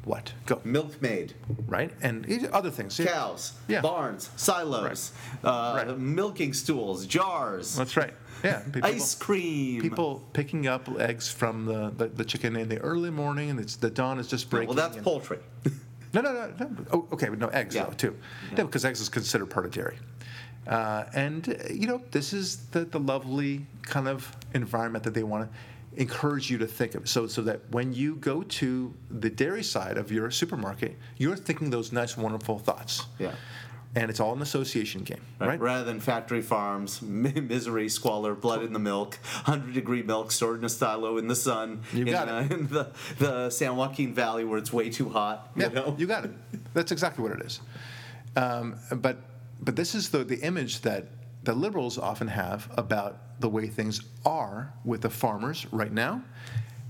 what? 0.05 0.33
Go 0.47 0.61
Milkmaid, 0.65 1.35
right 1.69 1.91
and 2.03 2.27
other 2.53 2.71
things. 2.71 2.99
cows, 3.03 3.55
Yeah. 3.69 3.81
barns, 3.81 4.31
silos, 4.37 5.13
uh, 5.45 5.85
Right. 5.87 5.99
milking 5.99 6.53
stools, 6.53 7.07
jars, 7.07 7.77
That's 7.77 7.97
right. 7.97 8.13
Yeah. 8.43 8.61
People, 8.73 8.91
ice 8.91 9.15
cream. 9.15 9.81
People 9.81 10.25
picking 10.33 10.67
up 10.67 10.89
eggs 11.01 11.29
from 11.31 11.65
the, 11.67 11.93
the, 11.97 12.09
the 12.09 12.25
chicken 12.25 12.57
in 12.57 12.69
the 12.69 12.79
early 12.79 13.11
morning, 13.11 13.51
and 13.51 13.61
it's 13.61 13.77
the 13.77 13.91
dawn 13.91 14.19
is 14.19 14.27
just 14.27 14.51
breaking. 14.51 14.75
well, 14.75 14.89
that's 14.89 15.03
poultry. 15.03 15.39
No, 16.15 16.21
no, 16.21 16.33
no. 16.33 16.53
no. 16.59 16.69
Oh, 16.93 17.09
okay, 17.13 17.29
but 17.29 17.39
no 17.39 17.49
eggs 17.49 17.75
Yeah. 17.75 17.85
though 17.85 17.93
too. 17.93 18.17
Yeah, 18.57 18.65
because 18.65 18.85
eggs 18.85 19.01
is 19.01 19.09
considered 19.09 19.47
part 19.47 19.67
of 19.67 19.73
dairy. 19.73 19.99
Uh, 20.67 21.05
and 21.15 21.49
uh, 21.49 21.73
you 21.73 21.87
know, 21.87 22.01
this 22.11 22.33
is 22.33 22.57
the, 22.71 22.85
the 22.85 23.01
lovely 23.01 23.67
kind 23.83 24.07
of 24.09 24.35
environment 24.55 25.05
that 25.05 25.15
they 25.15 25.23
want 25.25 25.51
to 25.51 25.59
encourage 26.01 26.51
you 26.51 26.59
to 26.59 26.67
think 26.67 26.95
of. 26.95 27.09
So, 27.09 27.27
so 27.27 27.43
that 27.43 27.61
when 27.71 27.93
you 27.93 28.15
go 28.17 28.43
to 28.43 28.95
the 29.11 29.29
dairy 29.29 29.63
side 29.63 29.99
of 29.99 30.11
your 30.13 30.31
supermarket, 30.31 30.97
you're 31.19 31.37
thinking 31.37 31.71
those 31.71 31.93
nice, 31.93 32.17
wonderful 32.17 32.59
thoughts. 32.59 33.05
Yeah. 33.19 33.33
And 33.95 34.09
it's 34.09 34.21
all 34.21 34.33
an 34.33 34.41
association 34.41 35.03
game, 35.03 35.21
Right. 35.39 35.49
right? 35.49 35.61
Rather 35.61 35.85
than 35.85 36.01
factory 36.01 36.41
farms, 36.41 37.03
misery, 37.03 37.91
squalor, 37.91 38.35
blood 38.35 38.63
in 38.63 38.73
the 38.73 38.79
milk, 38.79 39.19
100 39.45 39.75
degree 39.75 40.03
milk 40.03 40.33
stored 40.33 40.59
in 40.61 40.65
a 40.65 40.69
silo 40.71 41.19
in 41.19 41.29
the 41.29 41.37
sun. 41.37 41.83
You 41.93 42.07
in, 42.07 42.11
got 42.13 42.29
uh, 42.29 42.33
in 42.55 42.69
the, 42.69 42.91
the 43.19 43.51
San 43.51 43.77
Joaquin 43.77 44.15
Valley 44.15 44.45
where 44.45 44.59
it's 44.59 44.73
way 44.73 44.89
too 44.89 45.11
hot. 45.11 45.51
Yeah, 45.57 45.69
You 45.69 45.75
know? 45.75 45.95
you 45.99 46.07
got 46.07 46.25
it. 46.25 46.31
That's 46.73 46.91
exactly 46.91 47.23
what 47.23 47.33
it 47.39 47.45
is. 47.45 47.61
Um, 48.35 48.77
but 48.97 49.19
but 49.61 49.77
this 49.77 49.95
is 49.95 50.09
the 50.09 50.25
the 50.25 50.41
image 50.41 50.81
that 50.81 51.09
the 51.45 51.53
liberals 51.53 51.99
often 51.99 52.29
have 52.29 52.73
about 52.79 53.41
the 53.41 53.49
way 53.49 53.67
things 53.67 54.01
are 54.25 54.73
with 54.85 55.03
the 55.03 55.11
farmers 55.11 55.67
right 55.71 55.93
now. 55.93 56.23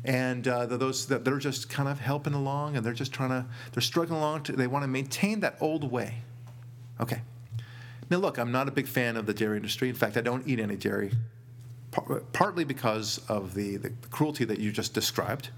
And 0.05 0.47
uh, 0.47 0.67
those 0.67 1.07
that 1.07 1.25
they're 1.25 1.39
just 1.39 1.69
kind 1.69 1.89
of 1.89 1.99
helping 1.99 2.35
along 2.35 2.77
and 2.77 2.85
they're 2.87 2.93
just 2.93 3.13
trying 3.13 3.31
to, 3.31 3.45
they're 3.73 3.81
struggling 3.83 4.19
along. 4.21 4.43
To, 4.45 4.53
they 4.53 4.67
want 4.67 4.83
to 4.85 4.89
maintain 4.89 5.41
that 5.41 5.57
old 5.61 5.91
way. 5.91 6.23
Okay. 7.03 7.21
Now, 8.11 8.19
look, 8.19 8.39
I'm 8.39 8.53
not 8.53 8.69
a 8.69 8.71
big 8.71 8.87
fan 8.87 9.17
of 9.17 9.27
the 9.27 9.35
dairy 9.35 9.57
industry. 9.57 9.89
In 9.89 9.95
fact, 9.95 10.17
I 10.17 10.21
don't 10.21 10.47
eat 10.47 10.61
any 10.61 10.77
dairy, 10.77 11.11
partly 12.33 12.65
because 12.65 13.19
of 13.29 13.55
the, 13.55 13.77
the 13.77 13.91
cruelty 14.11 14.45
that 14.45 14.59
you 14.61 14.71
just 14.71 14.95
described, 14.95 15.51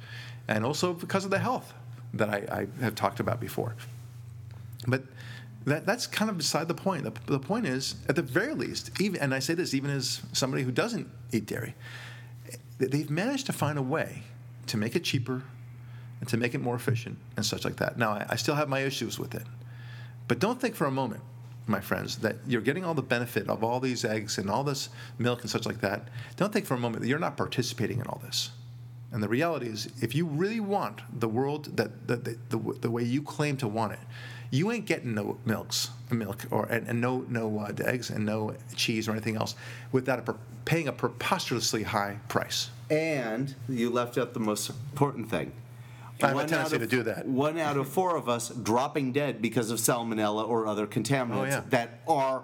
and 0.48 0.64
also 0.64 0.94
because 0.94 1.24
of 1.24 1.30
the 1.30 1.38
health 1.38 1.74
that 2.14 2.30
I, 2.30 2.66
I 2.80 2.82
have 2.82 2.94
talked 2.94 3.20
about 3.20 3.40
before. 3.40 3.74
But 4.86 5.02
that, 5.66 5.84
that's 5.84 6.06
kind 6.06 6.30
of 6.30 6.38
beside 6.38 6.68
the 6.68 6.74
point. 6.74 7.04
The, 7.04 7.12
the 7.26 7.40
point 7.40 7.66
is, 7.66 7.96
at 8.08 8.16
the 8.16 8.22
very 8.22 8.54
least, 8.54 9.00
even, 9.00 9.20
and 9.20 9.34
I 9.34 9.38
say 9.40 9.54
this 9.54 9.74
even 9.74 9.90
as 9.90 10.22
somebody 10.32 10.62
who 10.62 10.70
doesn't 10.70 11.08
eat 11.32 11.46
dairy, 11.46 11.74
they've 12.78 13.10
managed 13.10 13.46
to 13.46 13.52
find 13.52 13.78
a 13.78 13.82
way 13.82 14.22
to 14.68 14.76
make 14.76 14.96
it 14.96 15.04
cheaper 15.04 15.42
and 16.20 16.28
to 16.28 16.36
make 16.36 16.54
it 16.54 16.58
more 16.60 16.76
efficient 16.76 17.18
and 17.36 17.44
such 17.44 17.64
like 17.64 17.76
that. 17.76 17.98
Now, 17.98 18.12
I, 18.12 18.26
I 18.30 18.36
still 18.36 18.54
have 18.54 18.68
my 18.68 18.80
issues 18.80 19.18
with 19.18 19.34
it. 19.34 19.44
But 20.28 20.38
don't 20.38 20.60
think 20.60 20.74
for 20.74 20.86
a 20.86 20.90
moment, 20.90 21.22
my 21.66 21.80
friends, 21.80 22.18
that 22.18 22.36
you're 22.46 22.60
getting 22.60 22.84
all 22.84 22.94
the 22.94 23.02
benefit 23.02 23.48
of 23.48 23.64
all 23.64 23.80
these 23.80 24.04
eggs 24.04 24.38
and 24.38 24.50
all 24.50 24.64
this 24.64 24.90
milk 25.18 25.42
and 25.42 25.50
such 25.50 25.66
like 25.66 25.80
that. 25.80 26.08
Don't 26.36 26.52
think 26.52 26.66
for 26.66 26.74
a 26.74 26.78
moment 26.78 27.02
that 27.02 27.08
you're 27.08 27.18
not 27.18 27.36
participating 27.36 28.00
in 28.00 28.06
all 28.06 28.20
this. 28.22 28.50
And 29.12 29.22
the 29.22 29.28
reality 29.28 29.66
is, 29.66 29.92
if 30.02 30.14
you 30.14 30.26
really 30.26 30.60
want 30.60 31.02
the 31.20 31.28
world 31.28 31.76
that 31.76 32.08
the, 32.08 32.16
the, 32.16 32.38
the, 32.50 32.72
the 32.80 32.90
way 32.90 33.04
you 33.04 33.22
claim 33.22 33.56
to 33.58 33.68
want 33.68 33.92
it, 33.92 34.00
you 34.50 34.70
ain't 34.70 34.86
getting 34.86 35.14
no 35.14 35.38
milks, 35.44 35.90
milk, 36.10 36.44
or 36.50 36.66
and, 36.66 36.88
and 36.88 37.00
no 37.00 37.24
no 37.28 37.58
uh, 37.58 37.72
eggs 37.84 38.10
and 38.10 38.26
no 38.26 38.54
cheese 38.76 39.08
or 39.08 39.12
anything 39.12 39.36
else 39.36 39.54
without 39.92 40.28
a, 40.28 40.34
paying 40.64 40.88
a 40.88 40.92
preposterously 40.92 41.82
high 41.84 42.18
price. 42.28 42.70
And 42.90 43.54
you 43.68 43.90
left 43.90 44.18
out 44.18 44.34
the 44.34 44.40
most 44.40 44.68
important 44.68 45.30
thing. 45.30 45.52
I 46.22 46.26
have 46.28 46.32
a 46.32 46.38
One 46.38 46.46
tendency 46.46 46.76
out 46.76 46.82
of- 46.82 46.88
to 46.90 46.96
do 46.96 47.02
that. 47.04 47.26
One 47.26 47.58
out 47.58 47.76
of 47.76 47.88
four 47.88 48.16
of 48.16 48.28
us 48.28 48.48
dropping 48.50 49.12
dead 49.12 49.42
because 49.42 49.70
of 49.70 49.78
salmonella 49.78 50.48
or 50.48 50.66
other 50.66 50.86
contaminants 50.86 51.36
Oh, 51.36 51.44
yeah. 51.44 51.62
that 51.70 52.00
are 52.06 52.42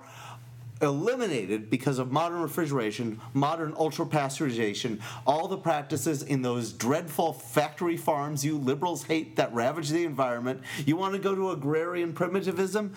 eliminated 0.82 1.68
because 1.68 1.98
of 1.98 2.10
modern 2.10 2.40
refrigeration, 2.40 3.20
modern 3.34 3.74
ultra 3.78 4.06
pasteurization, 4.06 4.98
all 5.26 5.46
the 5.46 5.56
practices 5.58 6.22
in 6.22 6.40
those 6.42 6.72
dreadful 6.72 7.32
factory 7.34 7.96
farms 7.98 8.44
you 8.44 8.56
liberals 8.56 9.04
hate 9.04 9.36
that 9.36 9.52
ravage 9.52 9.90
the 9.90 10.04
environment. 10.04 10.62
You 10.86 10.96
want 10.96 11.12
to 11.12 11.18
go 11.20 11.34
to 11.34 11.50
agrarian 11.50 12.12
primitivism? 12.14 12.94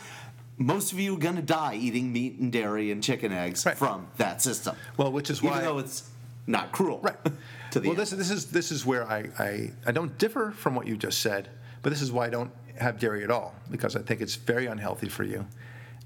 Most 0.57 0.93
of 0.93 0.99
you 0.99 1.15
are 1.15 1.19
going 1.19 1.35
to 1.35 1.41
die 1.41 1.75
eating 1.75 2.13
meat 2.13 2.37
and 2.39 2.51
dairy 2.51 2.89
and 2.91 3.03
chicken 3.03 3.33
eggs 3.33 3.65
Right. 3.65 3.77
from 3.77 4.07
that 4.17 4.41
system. 4.41 4.75
Well, 4.97 5.11
which 5.11 5.29
is 5.29 5.41
why 5.43 5.51
Even 5.57 5.63
though 5.65 5.79
it's 5.79 6.09
not 6.47 6.71
cruel. 6.71 6.99
Right. 7.01 7.15
To 7.73 7.79
the 7.79 7.89
well, 7.89 7.99
end. 7.99 8.01
this, 8.01 8.09
this 8.11 8.31
is 8.31 8.45
this 8.47 8.71
is 8.71 8.85
where 8.85 9.07
I, 9.09 9.29
I 9.39 9.71
I 9.85 9.91
don't 9.91 10.17
differ 10.17 10.51
from 10.51 10.75
what 10.75 10.87
you 10.87 10.95
just 10.95 11.21
said, 11.21 11.49
but 11.81 11.89
this 11.89 12.01
is 12.01 12.11
why 12.11 12.27
I 12.27 12.29
don't 12.29 12.51
have 12.79 12.99
dairy 12.99 13.23
at 13.23 13.31
all 13.31 13.53
because 13.69 13.95
I 13.95 14.01
think 14.01 14.21
it's 14.21 14.35
very 14.35 14.65
unhealthy 14.67 15.09
for 15.09 15.23
you, 15.23 15.45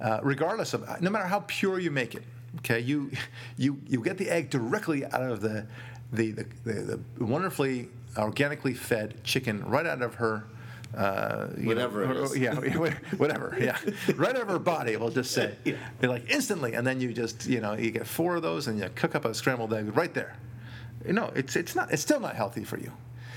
uh, 0.02 0.20
regardless 0.24 0.74
of 0.74 1.02
no 1.02 1.10
matter 1.10 1.26
how 1.28 1.44
pure 1.48 1.80
you 1.80 1.92
make 1.92 2.16
it. 2.16 2.24
Okay, 2.60 2.80
you 2.80 3.12
you 3.58 3.80
you 3.88 4.02
get 4.02 4.18
the 4.18 4.30
egg 4.30 4.50
directly 4.50 5.06
out 5.06 5.22
of 5.24 5.42
the 5.42 5.68
the 6.12 6.32
the, 6.32 6.46
the, 6.64 7.00
the 7.18 7.26
wonderfully 7.26 7.90
organically 8.18 8.74
fed 8.74 9.24
chicken 9.24 9.64
right 9.66 9.86
out 9.86 10.02
of 10.02 10.16
her. 10.16 10.46
Uh, 10.96 11.48
you 11.58 11.68
Whatever 11.68 12.04
it 12.04 12.08
know, 12.08 12.24
is. 12.24 12.38
yeah, 12.38 12.56
whatever, 13.18 13.58
yeah, 13.60 13.78
right 14.16 14.34
out 14.36 14.42
of 14.44 14.48
her 14.48 14.58
body. 14.58 14.96
We'll 14.96 15.10
just 15.10 15.32
say, 15.32 15.54
Yeah. 15.66 15.76
Like 16.02 16.30
instantly, 16.30 16.76
and 16.76 16.88
then 16.88 17.02
you 17.02 17.12
just, 17.12 17.46
you 17.46 17.60
know, 17.60 17.74
you 17.74 17.92
get 17.92 18.08
four 18.08 18.38
of 18.38 18.42
those, 18.42 18.68
and 18.68 18.80
you 18.80 18.90
cook 18.96 19.14
up 19.14 19.26
a 19.26 19.34
scrambled 19.34 19.74
egg 19.74 19.96
right 19.98 20.14
there. 20.14 20.38
No, 21.08 21.32
it's 21.36 21.56
it's 21.56 21.76
not. 21.76 21.92
It's 21.92 22.02
still 22.02 22.20
not 22.20 22.36
healthy 22.36 22.64
for 22.64 22.78
you. 22.78 22.92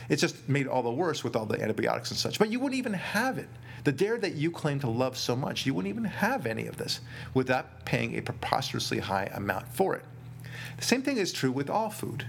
It's 0.08 0.20
just 0.20 0.48
made 0.48 0.66
all 0.66 0.82
the 0.82 0.90
worse 0.90 1.22
with 1.22 1.36
all 1.36 1.46
the 1.46 1.60
antibiotics 1.62 2.10
and 2.10 2.18
such. 2.18 2.38
But 2.38 2.50
you 2.50 2.58
wouldn't 2.58 2.78
even 2.78 2.94
have 2.94 3.38
it. 3.38 3.48
The 3.84 3.92
dairy 3.92 4.18
that 4.20 4.34
you 4.34 4.50
claim 4.50 4.80
to 4.80 4.90
love 4.90 5.16
so 5.16 5.36
much, 5.36 5.64
you 5.64 5.72
wouldn't 5.72 5.92
even 5.92 6.04
have 6.04 6.46
any 6.46 6.66
of 6.66 6.76
this 6.76 7.00
without 7.32 7.84
paying 7.84 8.18
a 8.18 8.20
preposterously 8.20 8.98
high 8.98 9.30
amount 9.32 9.68
for 9.68 9.94
it. 9.94 10.04
The 10.76 10.84
same 10.84 11.02
thing 11.02 11.16
is 11.16 11.32
true 11.32 11.52
with 11.52 11.70
all 11.70 11.90
food. 11.90 12.26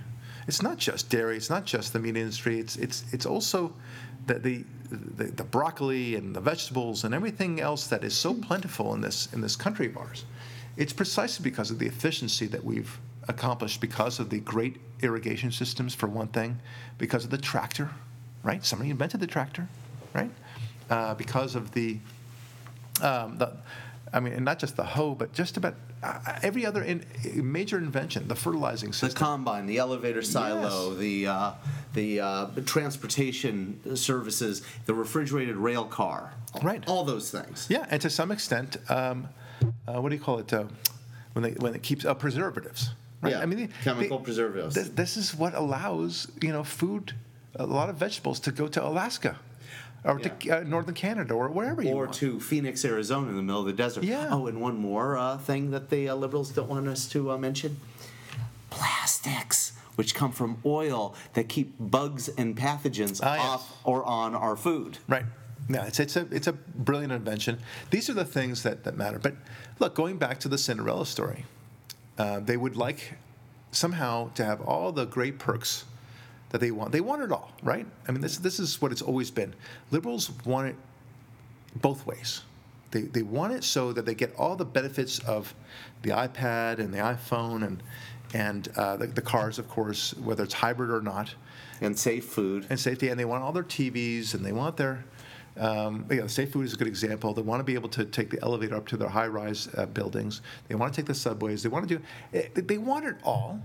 It's 0.47 0.61
not 0.61 0.77
just 0.77 1.09
dairy. 1.09 1.37
It's 1.37 1.49
not 1.49 1.65
just 1.65 1.93
the 1.93 1.99
meat 1.99 2.17
industry. 2.17 2.59
It's 2.59 2.75
it's 2.77 3.03
it's 3.11 3.25
also 3.25 3.73
the 4.27 4.35
the, 4.35 4.65
the, 4.91 5.23
the 5.25 5.43
broccoli 5.43 6.15
and 6.15 6.35
the 6.35 6.41
vegetables 6.41 7.03
and 7.03 7.15
everything 7.15 7.59
else 7.59 7.87
that 7.87 8.03
is 8.03 8.15
so 8.15 8.33
plentiful 8.33 8.93
in 8.93 9.01
this 9.01 9.27
in 9.33 9.41
this 9.41 9.55
country 9.55 9.87
of 9.87 9.97
ours. 9.97 10.25
It's 10.77 10.93
precisely 10.93 11.43
because 11.43 11.71
of 11.71 11.79
the 11.79 11.87
efficiency 11.87 12.47
that 12.47 12.63
we've 12.63 12.99
accomplished 13.27 13.81
because 13.81 14.19
of 14.19 14.29
the 14.29 14.39
great 14.39 14.77
irrigation 15.01 15.51
systems, 15.51 15.93
for 15.95 16.07
one 16.07 16.27
thing, 16.27 16.59
because 16.97 17.23
of 17.23 17.29
the 17.31 17.37
tractor, 17.37 17.89
right? 18.43 18.63
Somebody 18.65 18.89
invented 18.91 19.19
the 19.19 19.27
tractor, 19.27 19.67
right? 20.13 20.31
Uh, 20.89 21.13
because 21.15 21.55
of 21.55 21.71
the 21.71 21.97
um, 23.01 23.37
the, 23.37 23.53
I 24.13 24.19
mean, 24.19 24.33
and 24.33 24.43
not 24.45 24.59
just 24.59 24.75
the 24.75 24.83
hoe, 24.83 25.15
but 25.15 25.33
just 25.33 25.57
about 25.57 25.75
uh, 26.03 26.19
every 26.43 26.65
other 26.65 26.83
in, 26.83 27.05
major 27.35 27.77
invention, 27.77 28.27
the 28.27 28.35
fertilizing 28.35 28.89
The 28.89 28.95
system. 28.97 29.17
combine, 29.19 29.65
the 29.65 29.77
elevator 29.77 30.21
silo, 30.21 30.89
Yes. 30.91 30.99
the 30.99 31.27
uh, 31.27 31.51
the 31.93 32.19
uh, 32.19 32.47
transportation 32.65 33.79
services, 33.95 34.61
the 34.85 34.93
refrigerated 34.93 35.55
rail 35.57 35.85
car, 35.85 36.33
Right. 36.61 36.83
All 36.87 37.03
those 37.05 37.31
things. 37.31 37.67
yeah, 37.69 37.85
and 37.89 38.01
to 38.01 38.09
some 38.09 38.31
extent, 38.31 38.77
um, 38.89 39.29
uh, 39.87 40.01
what 40.01 40.09
do 40.09 40.15
you 40.15 40.21
call 40.21 40.39
it? 40.39 40.51
Uh, 40.53 40.65
when 41.33 41.43
they 41.43 41.51
when 41.51 41.73
it 41.73 41.81
keeps 41.81 42.03
uh, 42.03 42.13
preservatives, 42.13 42.89
right? 43.21 43.31
Yeah, 43.31 43.39
I 43.41 43.45
mean, 43.45 43.69
chemical 43.83 44.17
the- 44.17 44.23
preservatives. 44.23 44.75
This, 44.75 44.89
this 44.89 45.17
is 45.17 45.35
what 45.35 45.53
allows 45.53 46.27
you 46.41 46.51
know 46.51 46.63
food, 46.63 47.13
a 47.55 47.65
lot 47.65 47.89
of 47.89 47.95
vegetables 47.97 48.39
to 48.41 48.51
go 48.51 48.67
to 48.67 48.85
Alaska, 48.85 49.37
or 50.03 50.19
to 50.19 50.49
uh, 50.49 50.63
northern 50.63 50.95
Canada, 50.95 51.33
or 51.33 51.49
wherever 51.49 51.81
you 51.81 51.89
want. 51.89 51.97
Or 51.97 52.05
want. 52.05 52.13
to 52.15 52.39
Phoenix, 52.39 52.83
Arizona, 52.85 53.29
in 53.29 53.35
the 53.35 53.41
middle 53.43 53.61
of 53.61 53.67
the 53.67 53.73
desert. 53.73 54.03
Yeah. 54.03 54.29
Oh, 54.31 54.47
and 54.47 54.59
one 54.61 54.77
more 54.77 55.17
uh, 55.17 55.37
thing 55.37 55.71
that 55.71 55.89
the 55.89 56.09
uh, 56.09 56.15
liberals 56.15 56.51
don't 56.51 56.69
want 56.69 56.87
us 56.87 57.07
to 57.09 57.31
uh, 57.31 57.37
mention: 57.37 57.77
plastics, 58.69 59.73
which 59.95 60.15
come 60.15 60.31
from 60.31 60.57
oil 60.65 61.13
that 61.33 61.49
keep 61.49 61.75
bugs 61.79 62.29
and 62.29 62.55
pathogens 62.57 63.19
Ah, 63.23 63.35
yes. 63.35 63.45
off 63.45 63.77
or 63.83 64.03
on 64.05 64.35
our 64.35 64.55
food. 64.55 64.97
Right. 65.07 65.25
Yeah, 65.69 65.85
it's, 65.85 65.99
it's, 65.99 66.15
a, 66.15 66.27
it's 66.31 66.47
a 66.47 66.53
brilliant 66.53 67.13
invention. 67.13 67.59
These 67.91 68.09
are 68.09 68.13
the 68.13 68.25
things 68.25 68.63
that, 68.63 68.83
that 68.83 68.97
matter. 68.97 69.19
But 69.19 69.35
look, 69.79 69.93
going 69.93 70.17
back 70.17 70.39
to 70.41 70.49
the 70.49 70.57
Cinderella 70.57 71.05
story, 71.05 71.45
uh, 72.17 72.39
they 72.39 72.57
would 72.57 72.75
like 72.75 73.13
somehow 73.71 74.31
to 74.33 74.43
have 74.45 74.61
all 74.61 74.91
the 74.91 75.05
great 75.05 75.39
perks 75.39 75.85
that 76.49 76.59
they 76.59 76.71
want. 76.71 76.91
They 76.91 77.01
want 77.01 77.21
it 77.21 77.31
all, 77.31 77.51
right? 77.63 77.85
I 78.07 78.11
mean, 78.11 78.21
this, 78.21 78.37
this 78.37 78.59
is 78.59 78.81
what 78.81 78.91
it's 78.91 79.01
always 79.01 79.31
been. 79.31 79.53
Liberals 79.91 80.31
want 80.45 80.67
it 80.69 80.75
both 81.75 82.05
ways. 82.05 82.41
They, 82.91 83.03
they 83.03 83.21
want 83.23 83.53
it 83.53 83.63
so 83.63 83.93
that 83.93 84.05
they 84.05 84.13
get 84.13 84.35
all 84.35 84.57
the 84.57 84.65
benefits 84.65 85.19
of 85.19 85.53
the 86.01 86.09
iPad 86.09 86.79
and 86.79 86.93
the 86.93 86.97
iPhone 86.97 87.65
and, 87.65 87.81
and 88.33 88.67
uh, 88.75 88.97
the, 88.97 89.07
the 89.07 89.21
cars, 89.21 89.57
of 89.59 89.69
course, 89.69 90.13
whether 90.17 90.43
it's 90.43 90.55
hybrid 90.55 90.89
or 90.89 91.01
not 91.01 91.33
And 91.79 91.97
safe 91.97 92.25
food. 92.25 92.67
and 92.69 92.77
safety, 92.77 93.07
and 93.07 93.17
they 93.17 93.23
want 93.23 93.43
all 93.43 93.53
their 93.53 93.63
TVs, 93.63 94.33
and 94.33 94.45
they 94.45 94.51
want 94.51 94.75
their. 94.75 95.05
Um, 95.57 96.05
yeah, 96.09 96.27
safe 96.27 96.51
food 96.53 96.65
is 96.65 96.73
a 96.73 96.77
good 96.77 96.87
example. 96.87 97.33
They 97.33 97.41
want 97.41 97.59
to 97.59 97.63
be 97.63 97.73
able 97.75 97.89
to 97.89 98.05
take 98.05 98.29
the 98.29 98.41
elevator 98.41 98.75
up 98.75 98.87
to 98.87 98.97
their 98.97 99.09
high-rise 99.09 99.67
uh, 99.77 99.85
buildings. 99.85 100.41
They 100.67 100.75
want 100.75 100.93
to 100.93 101.01
take 101.01 101.07
the 101.07 101.13
subways. 101.13 101.61
They 101.63 101.69
want 101.69 101.87
to 101.89 101.97
do. 101.97 102.03
eh, 102.33 102.47
They 102.55 102.77
want 102.77 103.05
it 103.05 103.15
all, 103.23 103.59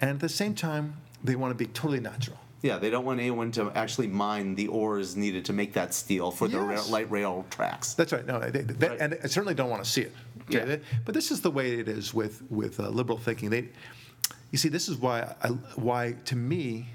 and 0.00 0.10
at 0.10 0.20
the 0.20 0.28
same 0.28 0.54
time, 0.54 0.96
they 1.24 1.34
want 1.34 1.50
to 1.50 1.54
be 1.56 1.66
totally 1.66 2.00
natural. 2.00 2.36
Yeah, 2.60 2.78
they 2.78 2.90
don't 2.90 3.04
want 3.04 3.20
anyone 3.20 3.52
to 3.52 3.70
actually 3.76 4.08
mine 4.08 4.54
the 4.56 4.66
ores 4.66 5.16
needed 5.16 5.44
to 5.46 5.52
make 5.52 5.72
that 5.74 5.94
steel 5.94 6.30
for 6.32 6.48
the 6.48 6.58
Yes. 6.58 6.86
ra- 6.88 6.92
light 6.92 7.10
rail 7.10 7.46
tracks. 7.50 7.94
That's 7.94 8.12
right. 8.12 8.26
No, 8.26 8.40
they, 8.40 8.62
they, 8.62 8.88
Right. 8.88 9.00
and 9.00 9.16
I 9.22 9.28
certainly 9.28 9.54
don't 9.54 9.70
want 9.70 9.84
to 9.84 9.88
see 9.88 10.02
it. 10.02 10.12
Okay? 10.42 10.58
Yeah. 10.58 10.64
They- 10.64 10.80
but 11.04 11.14
this 11.14 11.30
is 11.30 11.40
the 11.40 11.50
way 11.52 11.78
it 11.78 11.88
is 11.88 12.12
with 12.12 12.42
with 12.50 12.80
uh, 12.80 12.88
liberal 12.88 13.16
thinking. 13.16 13.48
They, 13.50 13.68
you 14.50 14.58
see, 14.58 14.68
this 14.68 14.88
is 14.88 14.96
why 14.96 15.34
I, 15.42 15.48
why 15.76 16.16
to 16.26 16.36
me, 16.36 16.88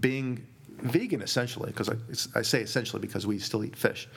being 0.00 0.46
vegan 0.78 1.22
essentially, 1.22 1.70
because 1.70 1.88
I, 1.88 2.38
I 2.38 2.42
say 2.42 2.60
essentially 2.60 3.00
because 3.00 3.26
we 3.26 3.38
still 3.38 3.64
eat 3.64 3.76
fish, 3.76 4.08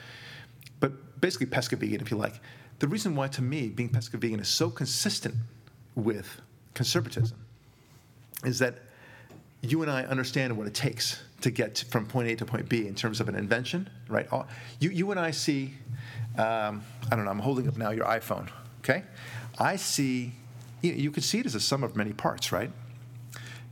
but 0.78 1.20
basically 1.20 1.46
pesca 1.46 1.76
vegan, 1.76 2.00
if 2.00 2.10
you 2.10 2.16
like. 2.16 2.40
The 2.78 2.88
reason 2.88 3.14
why 3.14 3.28
to 3.28 3.42
me 3.42 3.68
being 3.68 3.90
pesca 3.90 4.16
vegan 4.16 4.40
is 4.40 4.48
so 4.48 4.70
consistent 4.70 5.34
with 5.94 6.40
conservatism 6.74 7.36
is 8.44 8.58
that 8.60 8.78
you 9.62 9.82
and 9.82 9.90
I 9.90 10.04
understand 10.04 10.56
what 10.56 10.66
it 10.66 10.74
takes 10.74 11.22
to 11.42 11.50
get 11.50 11.84
from 11.90 12.06
point 12.06 12.28
A 12.28 12.36
to 12.36 12.46
point 12.46 12.68
B 12.68 12.86
in 12.86 12.94
terms 12.94 13.20
of 13.20 13.28
an 13.28 13.34
invention, 13.34 13.88
right? 14.08 14.26
You, 14.78 14.90
you 14.90 15.10
and 15.10 15.20
I 15.20 15.30
see, 15.30 15.74
um, 16.38 16.82
I 17.10 17.16
don't 17.16 17.24
know, 17.24 17.30
I'm 17.30 17.38
holding 17.38 17.68
up 17.68 17.76
now 17.76 17.90
your 17.90 18.06
iPhone, 18.06 18.48
okay? 18.80 19.04
I 19.58 19.76
see, 19.76 20.32
you, 20.80 20.92
you 20.92 21.10
can 21.10 21.22
see 21.22 21.40
it 21.40 21.46
as 21.46 21.54
a 21.54 21.60
sum 21.60 21.84
of 21.84 21.96
many 21.96 22.12
parts, 22.12 22.52
right? 22.52 22.70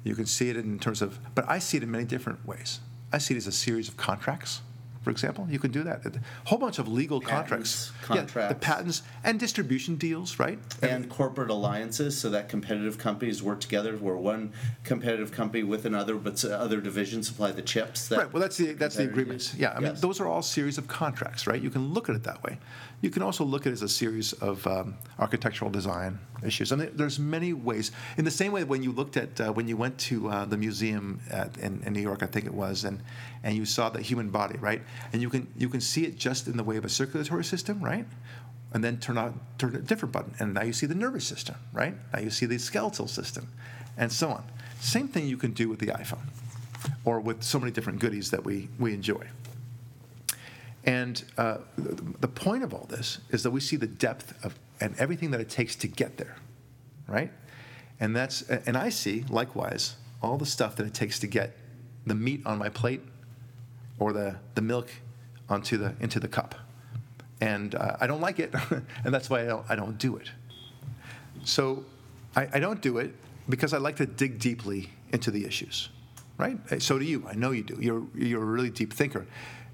You 0.04 0.14
can 0.14 0.26
see 0.26 0.48
it 0.50 0.56
in 0.56 0.78
terms 0.78 1.02
of, 1.02 1.18
but 1.34 1.48
I 1.48 1.58
see 1.58 1.76
it 1.76 1.82
in 1.82 1.90
many 1.90 2.04
different 2.04 2.46
ways. 2.46 2.80
I 3.12 3.18
see 3.18 3.34
it 3.34 3.38
as 3.38 3.46
a 3.46 3.52
series 3.52 3.88
of 3.88 3.96
contracts, 3.96 4.60
for 5.02 5.10
example. 5.10 5.46
You 5.50 5.58
can 5.58 5.70
do 5.70 5.82
that. 5.84 6.04
A 6.06 6.20
whole 6.48 6.58
bunch 6.58 6.78
of 6.78 6.86
legal 6.88 7.20
Patents, 7.20 7.90
contracts. 8.02 8.34
Yeah, 8.36 8.48
the 8.48 8.54
patents 8.54 9.02
and 9.24 9.40
distribution 9.40 9.96
deals, 9.96 10.38
right? 10.38 10.58
and 10.82 11.08
corporate 11.10 11.50
alliances 11.50 12.16
so 12.18 12.30
that 12.30 12.48
competitive 12.48 12.98
companies 12.98 13.42
work 13.42 13.60
together 13.60 13.96
where 13.96 14.16
one 14.16 14.52
competitive 14.84 15.32
company 15.32 15.62
with 15.62 15.84
another 15.86 16.14
but 16.16 16.42
other 16.44 16.80
divisions 16.80 17.26
supply 17.28 17.50
the 17.50 17.62
chips 17.62 18.08
that 18.08 18.18
Right. 18.18 18.32
Well, 18.32 18.40
that's 18.42 18.56
the 18.58 18.74
that's 18.74 18.96
the 18.96 19.04
agreements. 19.04 19.52
use. 19.54 19.60
Yeah. 19.60 19.72
I 19.72 19.80
mean, 19.80 19.92
Yes. 19.92 20.00
those 20.00 20.20
are 20.20 20.26
all 20.26 20.42
series 20.42 20.78
of 20.78 20.86
contracts, 20.86 21.46
right? 21.46 21.60
You 21.60 21.70
can 21.70 21.92
look 21.94 22.08
at 22.08 22.14
it 22.14 22.24
that 22.24 22.42
way. 22.42 22.58
You 23.00 23.10
can 23.10 23.22
also 23.22 23.44
look 23.44 23.66
at 23.66 23.70
it 23.70 23.74
as 23.74 23.82
a 23.82 23.88
series 23.88 24.32
of 24.34 24.66
um, 24.66 24.96
architectural 25.20 25.70
design 25.70 26.18
issues. 26.44 26.72
And 26.72 26.82
there's 26.82 27.18
many 27.18 27.52
ways. 27.52 27.92
In 28.16 28.24
the 28.24 28.30
same 28.30 28.50
way, 28.50 28.64
when 28.64 28.82
you 28.82 28.90
looked 28.90 29.16
at 29.16 29.40
uh, 29.40 29.52
when 29.52 29.68
you 29.68 29.76
went 29.76 29.98
to 29.98 30.28
uh, 30.28 30.44
the 30.46 30.56
museum 30.56 31.20
at, 31.30 31.56
in, 31.58 31.82
in 31.84 31.92
New 31.92 32.00
York, 32.00 32.22
I 32.22 32.26
think 32.26 32.46
it 32.46 32.54
was, 32.54 32.84
and 32.84 33.00
and 33.44 33.56
you 33.56 33.64
saw 33.64 33.88
the 33.88 34.02
human 34.02 34.30
body, 34.30 34.58
right? 34.58 34.82
And 35.12 35.22
you 35.22 35.30
can 35.30 35.46
you 35.56 35.68
can 35.68 35.80
see 35.80 36.04
it 36.04 36.18
just 36.18 36.48
in 36.48 36.56
the 36.56 36.64
way 36.64 36.76
of 36.76 36.84
a 36.84 36.88
circulatory 36.88 37.44
system, 37.44 37.80
right? 37.80 38.06
And 38.72 38.82
then 38.82 38.98
turn 38.98 39.16
out 39.16 39.34
turn 39.58 39.76
a 39.76 39.80
different 39.80 40.12
button, 40.12 40.34
and 40.40 40.54
now 40.54 40.62
you 40.62 40.72
see 40.72 40.86
the 40.86 40.96
nervous 40.96 41.26
system, 41.26 41.54
right? 41.72 41.94
Now 42.12 42.18
you 42.18 42.30
see 42.30 42.46
the 42.46 42.58
skeletal 42.58 43.06
system, 43.06 43.48
and 43.96 44.12
so 44.12 44.30
on. 44.30 44.44
Same 44.80 45.08
thing 45.08 45.26
you 45.26 45.36
can 45.36 45.52
do 45.52 45.68
with 45.68 45.78
the 45.78 45.86
iPhone 45.86 46.26
or 47.04 47.20
with 47.20 47.42
so 47.42 47.58
many 47.58 47.72
different 47.72 47.98
goodies 47.98 48.30
that 48.30 48.44
we, 48.44 48.68
we 48.78 48.94
enjoy. 48.94 49.26
And 50.88 51.22
uh, 51.36 51.58
the, 51.76 52.28
point 52.28 52.62
of 52.64 52.72
all 52.72 52.86
this 52.88 53.18
is 53.28 53.42
that 53.42 53.50
we 53.50 53.60
see 53.60 53.76
the 53.76 53.86
depth 53.86 54.42
of 54.42 54.58
and 54.80 54.98
everything 54.98 55.30
that 55.32 55.40
it 55.40 55.50
takes 55.50 55.76
to 55.76 55.86
get 55.86 56.16
there, 56.16 56.36
right? 57.06 57.30
And 58.00 58.16
that's 58.16 58.40
and 58.48 58.74
I 58.74 58.88
see 58.88 59.26
likewise 59.28 59.96
all 60.22 60.38
the 60.38 60.46
stuff 60.46 60.76
that 60.76 60.86
it 60.86 60.94
takes 60.94 61.18
to 61.18 61.26
get 61.26 61.54
the 62.06 62.14
meat 62.14 62.40
on 62.46 62.56
my 62.56 62.70
plate 62.70 63.02
or 63.98 64.14
the, 64.14 64.36
the 64.54 64.62
milk 64.62 64.88
onto 65.50 65.76
the 65.76 65.94
into 66.00 66.20
the 66.20 66.28
cup. 66.28 66.54
And 67.42 67.74
uh, 67.74 67.98
I 68.00 68.06
don't 68.06 68.22
like 68.22 68.38
it, 68.38 68.54
and 69.04 69.12
that's 69.12 69.28
why 69.28 69.42
I 69.42 69.44
don't, 69.44 69.66
I 69.68 69.76
don't 69.76 69.98
do 69.98 70.16
it. 70.16 70.30
So 71.44 71.84
I, 72.34 72.48
I 72.54 72.60
don't 72.60 72.80
do 72.80 72.96
it 72.96 73.14
because 73.50 73.74
I 73.74 73.78
like 73.78 73.96
to 73.96 74.06
dig 74.06 74.38
deeply 74.38 74.88
into 75.12 75.30
the 75.30 75.44
issues, 75.44 75.90
right? 76.38 76.56
So 76.80 76.98
do 76.98 77.04
you. 77.04 77.26
I 77.28 77.34
know 77.34 77.50
you 77.50 77.62
do. 77.62 77.76
You're, 77.78 78.04
you're 78.14 78.42
a 78.42 78.46
really 78.46 78.70
deep 78.70 78.94
thinker. 78.94 79.26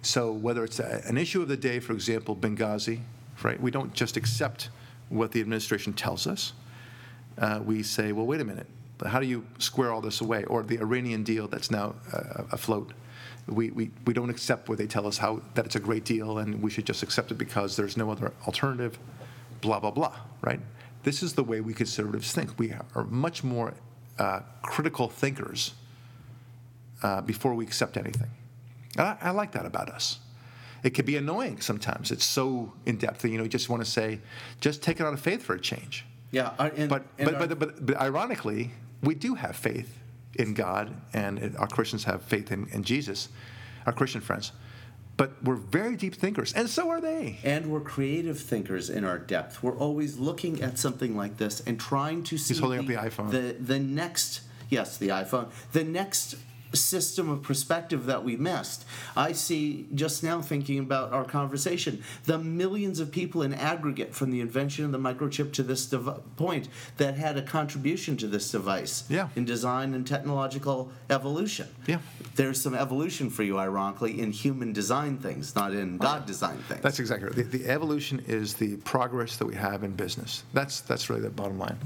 So 0.05 0.33
whether 0.33 0.65
it's 0.65 0.81
a, 0.81 1.03
an 1.07 1.17
issue 1.17 1.41
of 1.41 1.49
the 1.49 1.57
day, 1.57 1.81
for 1.81 1.95
example, 1.95 2.37
Benghazi, 2.37 3.01
right? 3.43 3.61
We 3.61 3.71
don't 3.71 3.95
just 3.95 4.17
accept 4.17 4.69
what 5.09 5.33
the 5.33 5.41
administration 5.41 5.95
tells 5.95 6.27
us. 6.27 6.53
Uh, 7.39 7.61
we 7.65 7.83
say, 7.83 8.13
well, 8.13 8.27
wait 8.27 8.41
a 8.41 8.45
minute. 8.45 8.67
How 9.05 9.19
do 9.19 9.27
you 9.27 9.47
square 9.59 9.93
all 9.93 10.01
this 10.01 10.21
away? 10.21 10.45
Or 10.45 10.63
the 10.63 10.79
Iranian 10.79 11.25
deal 11.25 11.49
that's 11.49 11.71
now 11.71 11.95
uh, 12.13 12.45
afloat. 12.53 12.93
We, 13.47 13.71
we, 13.71 13.91
we 14.07 14.13
don't 14.13 14.31
accept 14.31 14.69
what 14.69 14.79
they 14.79 14.87
tell 14.87 15.07
us 15.07 15.19
how 15.19 15.41
that 15.55 15.65
it's 15.67 15.77
a 15.77 15.81
great 15.81 16.05
deal 16.05 16.39
and 16.39 16.63
we 16.63 16.71
should 16.71 16.87
just 16.87 17.03
accept 17.03 17.31
it 17.31 17.35
because 17.35 17.77
there's 17.77 17.97
no 17.97 18.11
other 18.11 18.33
alternative, 18.47 18.99
blah, 19.63 19.81
blah, 19.81 19.91
blah, 19.91 20.15
right? 20.43 20.61
This 21.03 21.23
is 21.23 21.33
the 21.33 21.45
way 21.45 21.61
we 21.61 21.75
conservatives 21.75 22.33
think. 22.33 22.59
We 22.59 22.75
are 22.95 23.05
much 23.05 23.43
more 23.43 23.75
uh, 24.19 24.41
critical 24.63 25.09
thinkers 25.09 25.75
uh, 27.03 27.21
before 27.23 27.55
we 27.55 27.65
accept 27.65 27.97
anything. 27.97 28.31
I, 28.99 29.17
I 29.21 29.31
like 29.31 29.53
that 29.53 29.67
about 29.67 29.89
us. 29.89 30.19
It 30.83 30.91
can 30.95 31.07
be 31.07 31.17
annoying 31.17 31.61
sometimes. 31.61 32.11
It's 32.11 32.25
so 32.25 32.73
in 32.85 32.97
depth 32.99 33.23
that 33.23 33.31
you 33.31 33.39
know 33.39 33.45
you 33.45 33.49
just 33.51 33.69
want 33.71 33.85
to 33.85 33.91
say, 33.91 34.21
just 34.61 34.83
take 34.83 35.01
it 35.01 35.07
out 35.07 35.15
of 35.15 35.21
faith 35.21 35.43
for 35.43 35.55
a 35.55 35.61
change. 35.61 36.05
yeah 36.31 36.53
and, 36.59 36.89
But 36.91 37.05
and 37.19 37.25
but, 37.27 37.35
our- 37.35 37.47
but 37.47 37.59
but 37.59 37.87
but 37.87 37.97
ironically, 37.97 38.71
we 39.03 39.15
do 39.15 39.35
have 39.35 39.57
faith 39.57 39.99
in 40.35 40.53
God, 40.55 40.95
and 41.13 41.55
our 41.59 41.69
Christians 41.69 42.05
have 42.05 42.23
faith 42.23 42.51
in, 42.53 42.67
in 42.73 42.83
Jesus, 42.83 43.29
our 43.87 43.93
Christian 43.93 44.21
friends. 44.21 44.53
But 45.17 45.31
we're 45.45 45.55
very 45.55 45.95
deep 45.97 46.17
thinkers, 46.17 46.53
and 46.55 46.69
so 46.69 46.91
are 46.91 47.01
they. 47.01 47.39
and 47.45 47.71
we're 47.71 47.81
creative 47.81 48.39
thinkers 48.41 48.91
in 48.91 49.05
our 49.05 49.19
depth. 49.19 49.63
We're 49.63 49.77
always 49.79 50.19
looking 50.19 50.61
at 50.61 50.77
something 50.77 51.17
like 51.17 51.37
this 51.37 51.61
and 51.61 51.79
trying 51.79 52.25
to 52.25 52.37
see 52.37 52.55
He's 52.55 52.61
holding 52.61 52.81
up 52.81 52.87
the 52.87 52.95
iPhone. 52.97 53.31
The 53.31 53.55
the 53.59 53.79
next 53.79 54.41
yes, 54.71 54.99
the 54.99 55.09
iPhone. 55.11 55.51
The 55.73 55.85
next 55.85 56.35
system 56.77 57.29
of 57.29 57.43
perspective 57.43 58.07
that 58.07 58.25
we 58.25 58.37
missed. 58.37 58.85
I 59.17 59.33
see 59.33 59.87
just 59.95 60.23
now 60.23 60.41
thinking 60.41 60.79
about 60.79 61.13
our 61.13 61.25
conversation, 61.25 62.03
the 62.25 62.39
millions 62.39 63.01
of 63.01 63.11
people 63.11 63.43
in 63.43 63.55
aggregate 63.55 64.15
from 64.15 64.31
the 64.31 64.41
invention 64.41 64.85
of 64.85 64.93
the 64.93 64.99
microchip 64.99 65.53
to 65.55 65.63
this 65.63 65.87
dev- 65.87 66.21
point 66.37 66.69
that 66.97 67.15
had 67.17 67.37
a 67.37 67.43
contribution 67.43 68.17
to 68.19 68.27
this 68.27 68.51
device 68.51 69.05
Yeah. 69.09 69.29
in 69.37 69.45
design 69.45 69.95
and 69.95 70.07
technological 70.07 70.91
evolution. 71.11 71.69
Yeah. 71.87 71.99
There's 72.35 72.61
some 72.61 72.75
evolution 72.75 73.31
for 73.31 73.43
you, 73.43 73.59
ironically, 73.59 74.21
in 74.21 74.33
human 74.33 74.73
design 74.73 75.19
things, 75.19 75.55
not 75.55 75.73
in 75.73 75.99
God 75.99 76.27
design 76.27 76.59
things. 76.69 76.81
That's 76.83 76.99
exactly 76.99 77.29
right. 77.29 77.37
The, 77.37 77.59
the 77.59 77.69
evolution 77.71 78.23
is 78.27 78.55
the 78.55 78.77
progress 78.79 79.37
that 79.37 79.47
we 79.47 79.55
have 79.55 79.85
in 79.85 79.93
business. 79.93 80.43
That's 80.53 80.81
that's 80.81 81.09
really 81.11 81.23
the 81.23 81.31
bottom 81.31 81.59
line. 81.59 81.77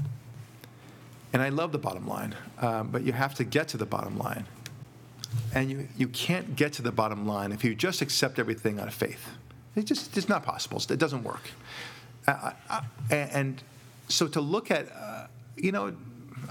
And 1.31 1.41
I 1.43 1.49
love 1.49 1.71
the 1.71 1.77
bottom 1.77 2.07
line, 2.07 2.33
um, 2.59 2.89
but 2.89 3.03
you 3.03 3.13
have 3.13 3.35
to 3.35 3.43
get 3.43 3.67
to 3.69 3.77
the 3.77 3.85
bottom 3.85 4.17
line. 4.17 4.45
And 5.53 5.69
you, 5.69 5.87
you 5.97 6.07
can't 6.07 6.55
get 6.55 6.73
to 6.73 6.81
the 6.81 6.91
bottom 6.91 7.27
line 7.27 7.51
if 7.51 7.63
you 7.63 7.75
just 7.75 8.01
accept 8.01 8.39
everything 8.39 8.79
out 8.79 8.87
of 8.87 8.93
faith. 8.93 9.29
It 9.75 9.85
just 9.85 10.17
it's 10.17 10.29
not 10.29 10.43
possible. 10.43 10.81
It 10.89 10.99
doesn't 10.99 11.23
work. 11.23 11.51
Uh, 12.27 12.51
uh, 12.69 12.81
and 13.09 13.61
so 14.07 14.27
to 14.27 14.41
look 14.41 14.71
at, 14.71 14.91
uh, 14.91 15.27
you 15.55 15.71
know, 15.71 15.95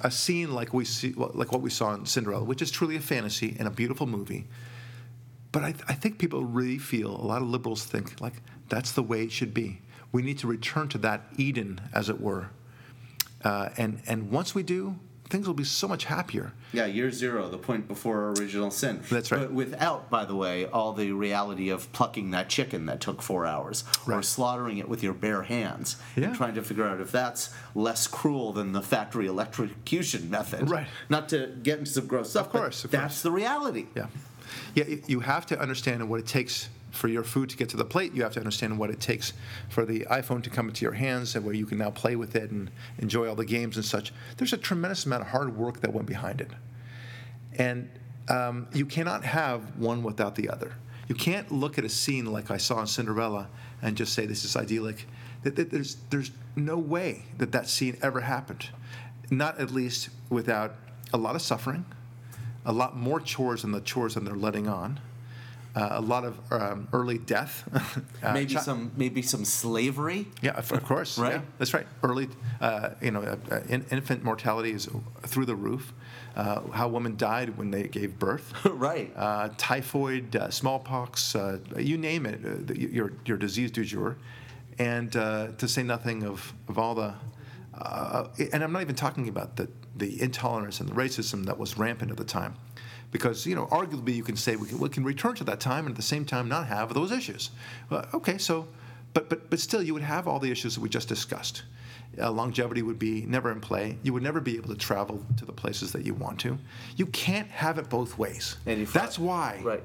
a 0.03 0.11
scene 0.11 0.53
like 0.53 0.73
we 0.73 0.85
see, 0.85 1.13
like 1.13 1.53
what 1.53 1.61
we 1.61 1.71
saw 1.71 1.95
in 1.95 2.07
Cinderella, 2.07 2.45
which 2.45 2.63
is 2.63 2.71
truly 2.71 2.97
a 2.97 3.01
fantasy 3.01 3.57
and 3.59 3.67
a 3.67 3.71
beautiful 3.71 4.07
movie, 4.07 4.47
but 5.51 5.63
I, 5.63 5.75
I 5.89 5.95
think 5.95 6.19
people 6.19 6.45
really 6.45 6.79
feel, 6.79 7.11
a 7.11 7.25
lot 7.25 7.43
of 7.43 7.49
liberals 7.49 7.85
think, 7.85 8.21
like, 8.21 8.35
that's 8.69 8.93
the 8.93 9.03
way 9.03 9.23
it 9.23 9.33
should 9.33 9.55
be. 9.55 9.81
We 10.13 10.23
need 10.23 10.39
to 10.39 10.47
return 10.47 10.89
to 10.91 10.99
that 10.99 11.23
Eden, 11.37 11.81
as 11.93 12.09
it 12.09 12.21
were. 12.21 12.51
Uh, 13.43 13.71
and, 13.77 14.01
and 14.07 14.31
once 14.31 14.55
we 14.55 14.63
do, 14.63 14.99
things 15.29 15.47
will 15.47 15.55
be 15.55 15.65
so 15.65 15.87
much 15.87 16.05
happier. 16.05 16.53
Yeah, 16.73 16.87
year 16.87 17.11
zero, 17.11 17.49
the 17.49 17.59
point 17.59 17.87
before 17.89 18.31
original 18.33 18.71
sin. 18.71 19.01
That's 19.11 19.31
right. 19.31 19.41
But 19.41 19.53
without, 19.53 20.11
by 20.11 20.25
the 20.25 20.35
way, 20.35 20.67
all 20.67 20.93
the 20.93 21.13
reality 21.13 21.69
of 21.69 21.91
plucking 21.93 22.31
that 22.31 22.49
chicken 22.49 22.87
that 22.87 23.01
took 23.01 23.23
four 23.23 23.47
hours, 23.47 23.85
or 24.07 24.23
slaughtering 24.23 24.79
it 24.79 24.89
with 24.89 25.03
your 25.03 25.15
bare 25.15 25.43
hands, 25.43 25.97
and 26.17 26.35
trying 26.35 26.55
to 26.55 26.63
figure 26.63 26.85
out 26.87 27.01
if 27.01 27.13
that's 27.13 27.51
less 27.75 28.07
cruel 28.07 28.53
than 28.53 28.73
the 28.73 28.83
factory 28.83 29.27
electrocution 29.27 30.31
method. 30.31 30.71
Right. 30.71 30.87
Not 31.09 31.29
to 31.31 31.55
get 31.63 31.81
into 31.81 31.91
some 31.91 32.07
gross 32.07 32.31
stuff, 32.31 32.47
Of 32.47 32.53
course, 32.53 32.83
but 32.83 32.87
of 32.87 32.91
that's 32.93 33.23
the 33.23 33.31
reality. 33.31 33.87
Yeah. 33.95 34.07
Yeah, 34.75 34.85
you 35.07 35.21
have 35.21 35.45
to 35.47 35.61
understand 35.61 36.09
what 36.09 36.21
it 36.21 36.27
takes 36.27 36.69
for 36.91 37.09
your 37.09 37.23
food 37.23 37.51
to 37.51 37.57
get 37.57 37.69
to 37.71 37.77
the 37.77 37.85
plate. 37.85 38.15
You 38.15 38.23
have 38.23 38.33
to 38.33 38.41
understand 38.41 38.79
what 38.79 38.91
it 38.91 39.01
takes 39.01 39.33
for 39.69 39.85
the 39.85 40.01
iPhone 40.11 40.43
to 40.45 40.51
come 40.51 40.69
into 40.69 40.83
your 40.83 40.93
hands 40.93 41.35
and 41.35 41.45
where 41.45 41.55
you 41.55 41.67
can 41.67 41.79
now 41.79 41.91
play 41.91 42.17
with 42.17 42.35
it 42.35 42.51
and 42.51 42.71
enjoy 42.99 43.29
all 43.29 43.35
the 43.35 43.45
games 43.45 43.77
and 43.77 43.85
such. 43.85 44.13
There's 44.37 44.53
a 44.53 44.59
tremendous 44.59 45.07
amount 45.07 45.23
of 45.23 45.29
hard 45.29 45.57
work 45.57 45.81
that 45.81 45.93
went 45.93 46.07
behind 46.07 46.41
it. 46.41 46.51
And 47.57 47.91
um, 48.29 48.69
you 48.73 48.87
cannot 48.87 49.25
have 49.25 49.77
one 49.77 50.03
without 50.03 50.35
the 50.35 50.49
other. 50.49 50.73
You 51.09 51.15
can't 51.15 51.51
look 51.51 51.79
at 51.79 51.85
a 51.85 51.89
scene 51.89 52.27
like 52.27 52.51
I 52.51 52.59
saw 52.59 52.81
in 52.81 52.87
Cinderella 52.87 53.49
and 53.81 53.97
just 53.97 54.13
say 54.13 54.27
this 54.27 54.45
is 54.45 54.57
idyllic. 54.57 55.07
There's, 55.43 55.97
there's 56.11 56.31
no 56.57 56.77
way 56.77 57.25
that 57.39 57.53
that 57.53 57.69
scene 57.69 57.97
ever 58.03 58.21
happened. 58.21 58.69
Not 59.31 59.59
at 59.59 59.71
least 59.71 60.11
without 60.29 60.75
a 61.13 61.17
lot 61.17 61.35
of 61.35 61.43
suffering, 61.43 61.87
a 62.67 62.73
lot 62.73 62.97
more 62.97 63.21
chores 63.21 63.63
than 63.63 63.73
the 63.73 63.81
chores 63.81 64.15
that 64.15 64.25
they're 64.25 64.35
letting 64.35 64.69
on, 64.69 65.01
uh, 65.75 65.89
a 65.93 66.01
lot 66.01 66.25
of 66.25 66.39
um, 66.51 66.89
early 66.93 67.19
death. 67.19 67.69
uh, 68.23 68.33
maybe 68.33 68.55
chi- 68.55 68.61
some 68.61 68.93
maybe 68.97 69.23
some 69.23 69.45
slavery. 69.45 70.27
yeah, 70.43 70.53
of 70.53 70.73
of 70.73 70.85
course. 70.85 71.19
Right. 71.19 71.35
Yeah, 71.35 71.41
that's 71.59 71.75
right. 71.75 71.87
Early, 72.03 72.29
uh, 72.61 72.91
you 73.01 73.11
know, 73.11 73.23
uh, 73.23 73.37
uh, 73.51 73.61
in, 73.69 73.85
infant 73.91 74.25
mortality 74.25 74.73
is 74.73 74.89
through 75.27 75.47
the 75.47 75.57
roof. 75.57 75.93
Uh, 76.37 76.61
how 76.71 76.87
women 76.87 77.17
died 77.17 77.59
when 77.59 77.73
they 77.73 77.89
gave 77.89 78.17
birth. 78.17 78.55
right. 78.65 79.13
Uh, 79.17 79.49
typhoid, 79.57 80.37
uh, 80.37 80.49
smallpox, 80.51 81.35
uh, 81.35 81.59
you 81.77 81.99
name 81.99 82.27
it, 82.27 82.39
uh, 82.45 82.51
the, 82.61 82.81
your, 82.81 83.13
your 83.25 83.37
disease 83.37 83.73
du 83.73 83.83
jour. 83.83 84.17
And 84.79 85.17
uh, 85.17 85.49
to 85.59 85.67
say 85.67 85.83
nothing 85.83 86.23
of, 86.23 86.55
of 86.69 86.79
all 86.79 86.95
the, 86.95 87.13
uh, 87.75 88.29
and 88.53 88.63
I'm 88.63 88.71
not 88.71 88.83
even 88.83 88.95
talking 88.95 89.29
about 89.29 89.57
the, 89.57 89.69
the 89.97 90.23
intolerance 90.23 90.79
and 90.79 90.89
the 90.89 90.95
racism 90.95 91.45
that 91.47 91.59
was 91.59 91.77
rampant 91.77 92.13
at 92.13 92.17
the 92.17 92.25
time. 92.25 92.55
Because, 93.11 93.47
you 93.47 93.55
know, 93.55 93.67
arguably 93.67 94.15
you 94.15 94.23
can 94.23 94.37
say 94.37 94.57
we 94.57 94.69
can, 94.69 94.79
we 94.79 94.89
can 94.89 95.03
return 95.05 95.35
to 95.37 95.45
that 95.45 95.61
time 95.61 95.87
and 95.87 95.93
at 95.95 95.97
the 95.97 96.03
same 96.03 96.25
time 96.25 96.49
not 96.49 96.67
have 96.67 96.93
those 96.95 97.11
issues. 97.11 97.51
Well, 97.91 98.07
okay, 98.13 98.37
so, 98.39 98.69
but, 99.15 99.29
but, 99.31 99.49
but 99.51 99.61
still 99.61 99.83
you 99.83 99.95
would 99.95 100.03
have 100.03 100.29
all 100.29 100.39
the 100.39 100.51
issues 100.51 100.75
that 100.75 100.81
we 100.83 100.89
just 100.89 101.09
discussed. 101.09 101.63
Uh, 102.21 102.31
longevity 102.31 102.83
would 102.83 102.99
be 102.99 103.23
never 103.27 103.51
in 103.53 103.61
play. 103.61 103.97
You 104.03 104.13
would 104.13 104.23
never 104.23 104.41
be 104.41 104.57
able 104.57 104.69
to 104.71 104.75
travel 104.75 105.25
to 105.37 105.45
the 105.45 105.53
places 105.53 105.93
that 105.93 106.05
you 106.05 106.15
want 106.15 106.41
to. 106.41 106.59
You 106.97 107.07
can't 107.07 107.49
have 107.49 107.79
it 107.79 107.89
both 107.89 108.19
ways. 108.19 108.57
And 108.67 108.81
if- 108.83 108.93
That's 108.93 109.19
why 109.19 109.61
Right. 109.65 109.83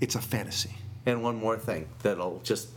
it's 0.00 0.14
a 0.14 0.20
fantasy. 0.20 0.76
And 1.06 1.22
one 1.22 1.36
more 1.36 1.58
thing 1.58 1.88
that'll 2.02 2.40
just 2.44 2.68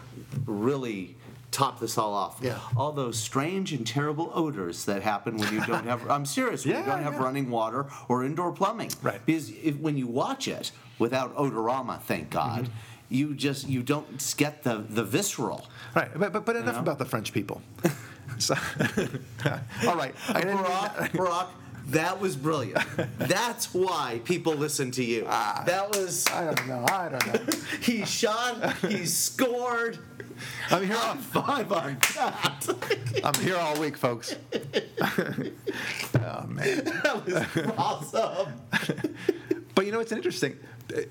really 0.46 1.16
top 1.58 1.80
this 1.80 1.98
all 1.98 2.14
off. 2.14 2.40
Yeah. 2.42 2.60
All 2.78 2.92
those 2.92 3.18
strange 3.18 3.74
and 3.74 3.86
terrible 3.86 4.32
odors 4.34 4.86
that 4.86 5.02
happen 5.02 5.38
when 5.38 5.52
you 5.54 5.66
don't 5.66 5.86
have 5.86 6.08
I'm 6.10 6.26
serious, 6.26 6.66
when 6.66 6.78
you 6.78 6.86
don't 6.92 7.02
have 7.04 7.14
yeah. 7.14 7.24
running 7.24 7.50
water 7.50 7.88
or 8.08 8.24
indoor 8.24 8.52
plumbing. 8.52 8.92
Right. 9.02 9.20
Because 9.26 9.50
if, 9.50 9.76
when 9.78 9.98
you 9.98 10.08
watch 10.08 10.48
it 10.48 10.72
without 11.00 11.36
odorama, 11.36 12.00
thank 12.02 12.30
God, 12.30 12.66
Mm-hmm. 12.66 12.72
you 13.10 13.34
just 13.34 13.68
you 13.68 13.82
don't 13.84 14.36
get 14.38 14.64
the 14.64 14.84
the 14.90 15.04
visceral. 15.04 15.66
Right, 15.96 16.10
but 16.16 16.32
but, 16.34 16.46
but 16.46 16.56
enough 16.56 16.76
know? 16.76 16.82
about 16.82 17.00
the 17.00 17.06
French 17.06 17.32
people. 17.34 17.62
so, 18.38 18.54
all 19.88 19.96
right. 19.96 20.14
Barak. 20.34 21.14
Barak, 21.14 21.48
that 21.88 22.20
was 22.20 22.36
brilliant. 22.36 22.84
That's 23.18 23.74
why 23.74 24.20
people 24.26 24.54
listen 24.54 24.92
to 24.92 25.04
you. 25.04 25.24
that 25.24 25.90
was 25.90 26.26
I 26.28 26.44
don't 26.54 26.68
know. 26.68 26.86
I 26.88 27.10
don't 27.10 27.28
know. 27.28 27.54
he 27.82 28.06
shot, 28.06 28.76
he 28.88 29.06
scored. 29.06 29.98
I'm 30.72 30.86
here. 30.86 30.98
on 30.98 31.18
Five 31.20 31.72
on 31.72 31.98
that. 32.16 33.22
I'm 33.24 33.34
here 33.44 33.58
all 33.58 33.80
week, 33.80 33.98
folks. 33.98 34.36
oh 35.02 36.46
man. 36.48 36.84
That 37.04 37.24
was 37.26 37.74
awesome. 37.78 38.54
But 39.76 39.86
you 39.86 39.92
know, 39.92 40.00
it's 40.00 40.12
interesting 40.12 40.58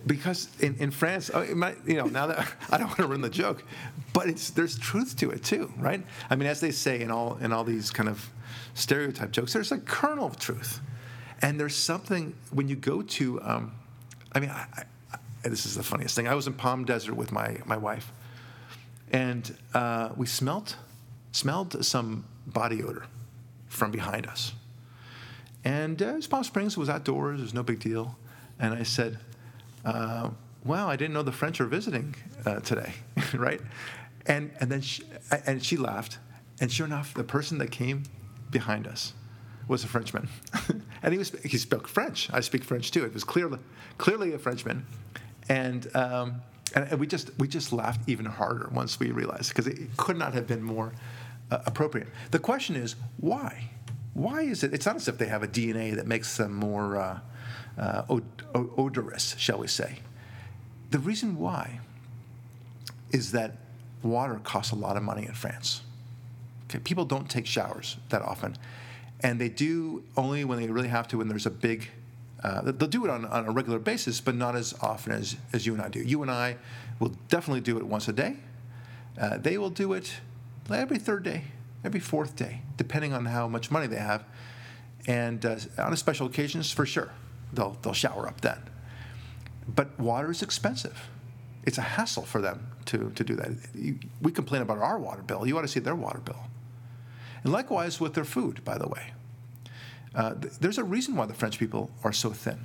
because 0.07 0.49
in, 0.61 0.75
in 0.77 0.91
France, 0.91 1.31
might, 1.55 1.77
you 1.87 1.95
know, 1.97 2.07
now 2.07 2.27
that 2.29 2.49
I 2.71 2.79
don't 2.79 2.87
want 2.89 2.99
to 2.99 3.07
ruin 3.07 3.21
the 3.21 3.31
joke, 3.31 3.63
but 4.13 4.29
it's 4.29 4.51
there's 4.51 4.79
truth 4.79 5.17
to 5.19 5.31
it 5.31 5.45
too, 5.45 5.73
right? 5.79 6.05
I 6.31 6.37
mean, 6.37 6.49
as 6.49 6.61
they 6.61 6.71
say 6.73 7.01
in 7.01 7.11
all 7.11 7.37
in 7.41 7.53
all 7.53 7.65
these 7.65 7.91
kind 7.91 8.09
of 8.09 8.29
stereotype 8.75 9.31
jokes, 9.31 9.53
there's 9.53 9.73
a 9.73 9.79
kernel 9.79 10.27
of 10.27 10.39
truth, 10.39 10.81
and 11.43 11.61
there's 11.61 11.77
something 11.77 12.35
when 12.51 12.69
you 12.69 12.77
go 12.77 13.03
to, 13.03 13.41
um, 13.43 13.73
I 14.33 14.41
mean, 14.41 14.51
I, 14.51 14.67
I- 14.77 14.85
this 15.49 15.65
is 15.65 15.77
the 15.77 15.83
funniest 15.85 16.17
thing. 16.17 16.27
I 16.27 16.35
was 16.35 16.49
in 16.49 16.55
Palm 16.55 16.85
Desert 16.85 17.15
with 17.15 17.31
my 17.31 17.59
my 17.67 17.77
wife, 17.77 18.11
and 19.13 19.57
uh, 19.75 20.11
we 20.17 20.27
smelt 20.27 20.77
smelled 21.33 21.85
some 21.85 22.25
body 22.47 22.83
odor 22.83 23.05
from 23.69 23.91
behind 23.91 24.27
us. 24.27 24.53
And 25.65 26.01
uh, 26.01 26.07
it 26.07 26.15
was 26.15 26.27
Palm 26.27 26.45
Springs, 26.45 26.75
it 26.75 26.81
was 26.81 26.89
outdoors, 26.89 27.41
it 27.41 27.43
was 27.43 27.55
no 27.55 27.63
big 27.63 27.81
deal. 27.81 28.17
And 28.59 28.73
I 28.73 28.85
said, 28.85 29.19
uh, 29.85 30.31
Wow, 30.65 30.89
I 30.89 30.97
didn't 30.97 31.15
know 31.15 31.23
the 31.23 31.33
French 31.33 31.61
were 31.61 31.67
visiting 31.67 32.15
uh, 32.45 32.61
today, 32.61 32.93
right? 33.35 33.61
And, 34.27 34.51
and 34.59 34.71
then 34.71 34.81
she, 34.81 35.05
and 35.47 35.65
she 35.65 35.77
laughed. 35.77 36.19
And 36.61 36.73
sure 36.73 36.87
enough, 36.87 37.15
the 37.15 37.23
person 37.23 37.59
that 37.59 37.71
came 37.71 38.03
behind 38.51 38.87
us 38.87 39.13
was 39.69 39.85
a 39.85 39.87
Frenchman. 39.87 40.29
and 41.03 41.13
he, 41.13 41.19
was, 41.19 41.31
he 41.45 41.59
spoke 41.59 41.87
French. 41.87 42.29
I 42.33 42.41
speak 42.41 42.65
French 42.65 42.91
too. 42.91 43.05
It 43.05 43.15
was 43.15 43.23
clearly, 43.23 43.59
clearly 43.99 44.33
a 44.33 44.39
Frenchman. 44.39 44.87
And, 45.49 45.89
um, 45.95 46.43
and 46.77 47.01
we 47.01 47.07
just, 47.07 47.31
we 47.39 47.49
just 47.49 47.73
laughed 47.73 48.09
even 48.09 48.27
harder 48.27 48.69
once 48.73 49.01
we 49.01 49.11
realized, 49.11 49.49
because 49.49 49.67
it 49.67 49.97
could 49.97 50.19
not 50.19 50.35
have 50.35 50.47
been 50.47 50.63
more 50.63 50.93
uh, 51.51 51.59
appropriate. 51.67 52.09
The 52.31 52.39
question 52.39 52.77
is, 52.77 52.97
why? 53.17 53.71
Why 54.15 54.43
is 54.43 54.63
it? 54.63 54.73
It's 54.75 54.87
not 54.87 54.97
as 54.97 55.09
if 55.09 55.19
they 55.19 55.27
have 55.27 55.43
a 55.43 55.49
DNA 55.49 55.97
that 55.97 56.07
makes 56.07 56.37
them 56.37 56.53
more 56.53 56.97
uh, 56.97 57.21
uh, 57.79 58.03
od- 58.09 58.45
odorous, 58.55 59.35
shall 59.39 59.59
we 59.59 59.67
say. 59.67 60.01
The 60.91 60.99
reason 60.99 61.37
why 61.39 61.81
is 63.11 63.33
that 63.33 63.57
water 64.03 64.41
costs 64.45 64.73
a 64.73 64.77
lot 64.77 64.97
of 64.97 65.03
money 65.03 65.27
in 65.27 65.33
France. 65.33 65.83
Okay, 66.65 66.79
people 66.81 67.05
don't 67.05 67.29
take 67.29 67.47
showers 67.47 67.97
that 68.09 68.23
often, 68.23 68.57
and 69.21 69.41
they 69.41 69.49
do 69.49 70.03
only 70.17 70.45
when 70.45 70.61
they 70.61 70.69
really 70.69 70.89
have 70.89 71.09
to. 71.09 71.19
When 71.19 71.29
there's 71.29 71.47
a 71.47 71.51
big, 71.51 71.89
uh, 72.47 72.63
they'll 72.63 72.89
do 72.89 73.05
it 73.05 73.11
on, 73.11 73.25
on 73.25 73.47
a 73.47 73.51
regular 73.51 73.81
basis, 73.81 74.21
but 74.21 74.37
not 74.37 74.55
as 74.55 74.73
often 74.81 75.13
as, 75.13 75.37
as 75.53 75.67
you 75.67 75.73
and 75.73 75.83
I 75.83 75.89
do. 75.89 76.01
You 76.01 76.23
and 76.23 76.31
I 76.31 76.57
will 77.01 77.13
definitely 77.29 77.61
do 77.61 77.77
it 77.77 77.85
once 77.85 78.07
a 78.07 78.13
day. 78.13 78.37
Uh, 79.21 79.39
they 79.39 79.59
will 79.59 79.71
do 79.71 79.93
it 79.95 80.15
every 80.71 80.99
third 80.99 81.25
day, 81.25 81.43
every 81.85 81.99
fourth 81.99 82.37
day, 82.37 82.61
depending 82.77 83.13
on 83.13 83.27
how 83.27 83.49
much 83.49 83.73
money 83.73 83.89
they 83.89 83.99
have. 83.99 84.25
And 85.09 85.45
uh, 85.45 85.57
on 85.79 85.93
a 85.93 85.97
special 85.97 86.29
occasions, 86.29 86.71
for 86.71 86.87
sure, 86.87 87.11
they'll 87.53 87.77
they'll 87.83 87.93
shower 87.93 88.29
up 88.29 88.41
then. 88.43 88.59
But 89.67 89.99
water 89.99 90.31
is 90.31 90.41
expensive. 90.41 91.09
It's 91.65 91.79
a 91.79 91.83
hassle 91.83 92.25
for 92.25 92.41
them 92.41 92.69
to, 92.87 93.11
to 93.11 93.25
do 93.25 93.35
that. 93.35 93.51
We 94.23 94.31
complain 94.31 94.63
about 94.63 94.79
our 94.79 95.01
water 95.01 95.23
bill. 95.23 95.49
You 95.49 95.59
ought 95.59 95.63
to 95.63 95.69
see 95.69 95.81
their 95.81 95.97
water 95.97 96.21
bill. 96.21 96.45
And 97.43 97.53
likewise 97.53 98.01
with 98.01 98.15
their 98.15 98.25
food, 98.25 98.65
by 98.65 98.79
the 98.79 98.87
way. 98.87 99.13
Uh, 100.17 100.35
th- 100.35 100.55
there's 100.61 100.79
a 100.79 100.85
reason 100.85 101.15
why 101.15 101.27
the 101.27 101.35
French 101.35 101.59
people 101.59 101.91
are 102.03 102.13
so 102.13 102.31
thin. 102.31 102.59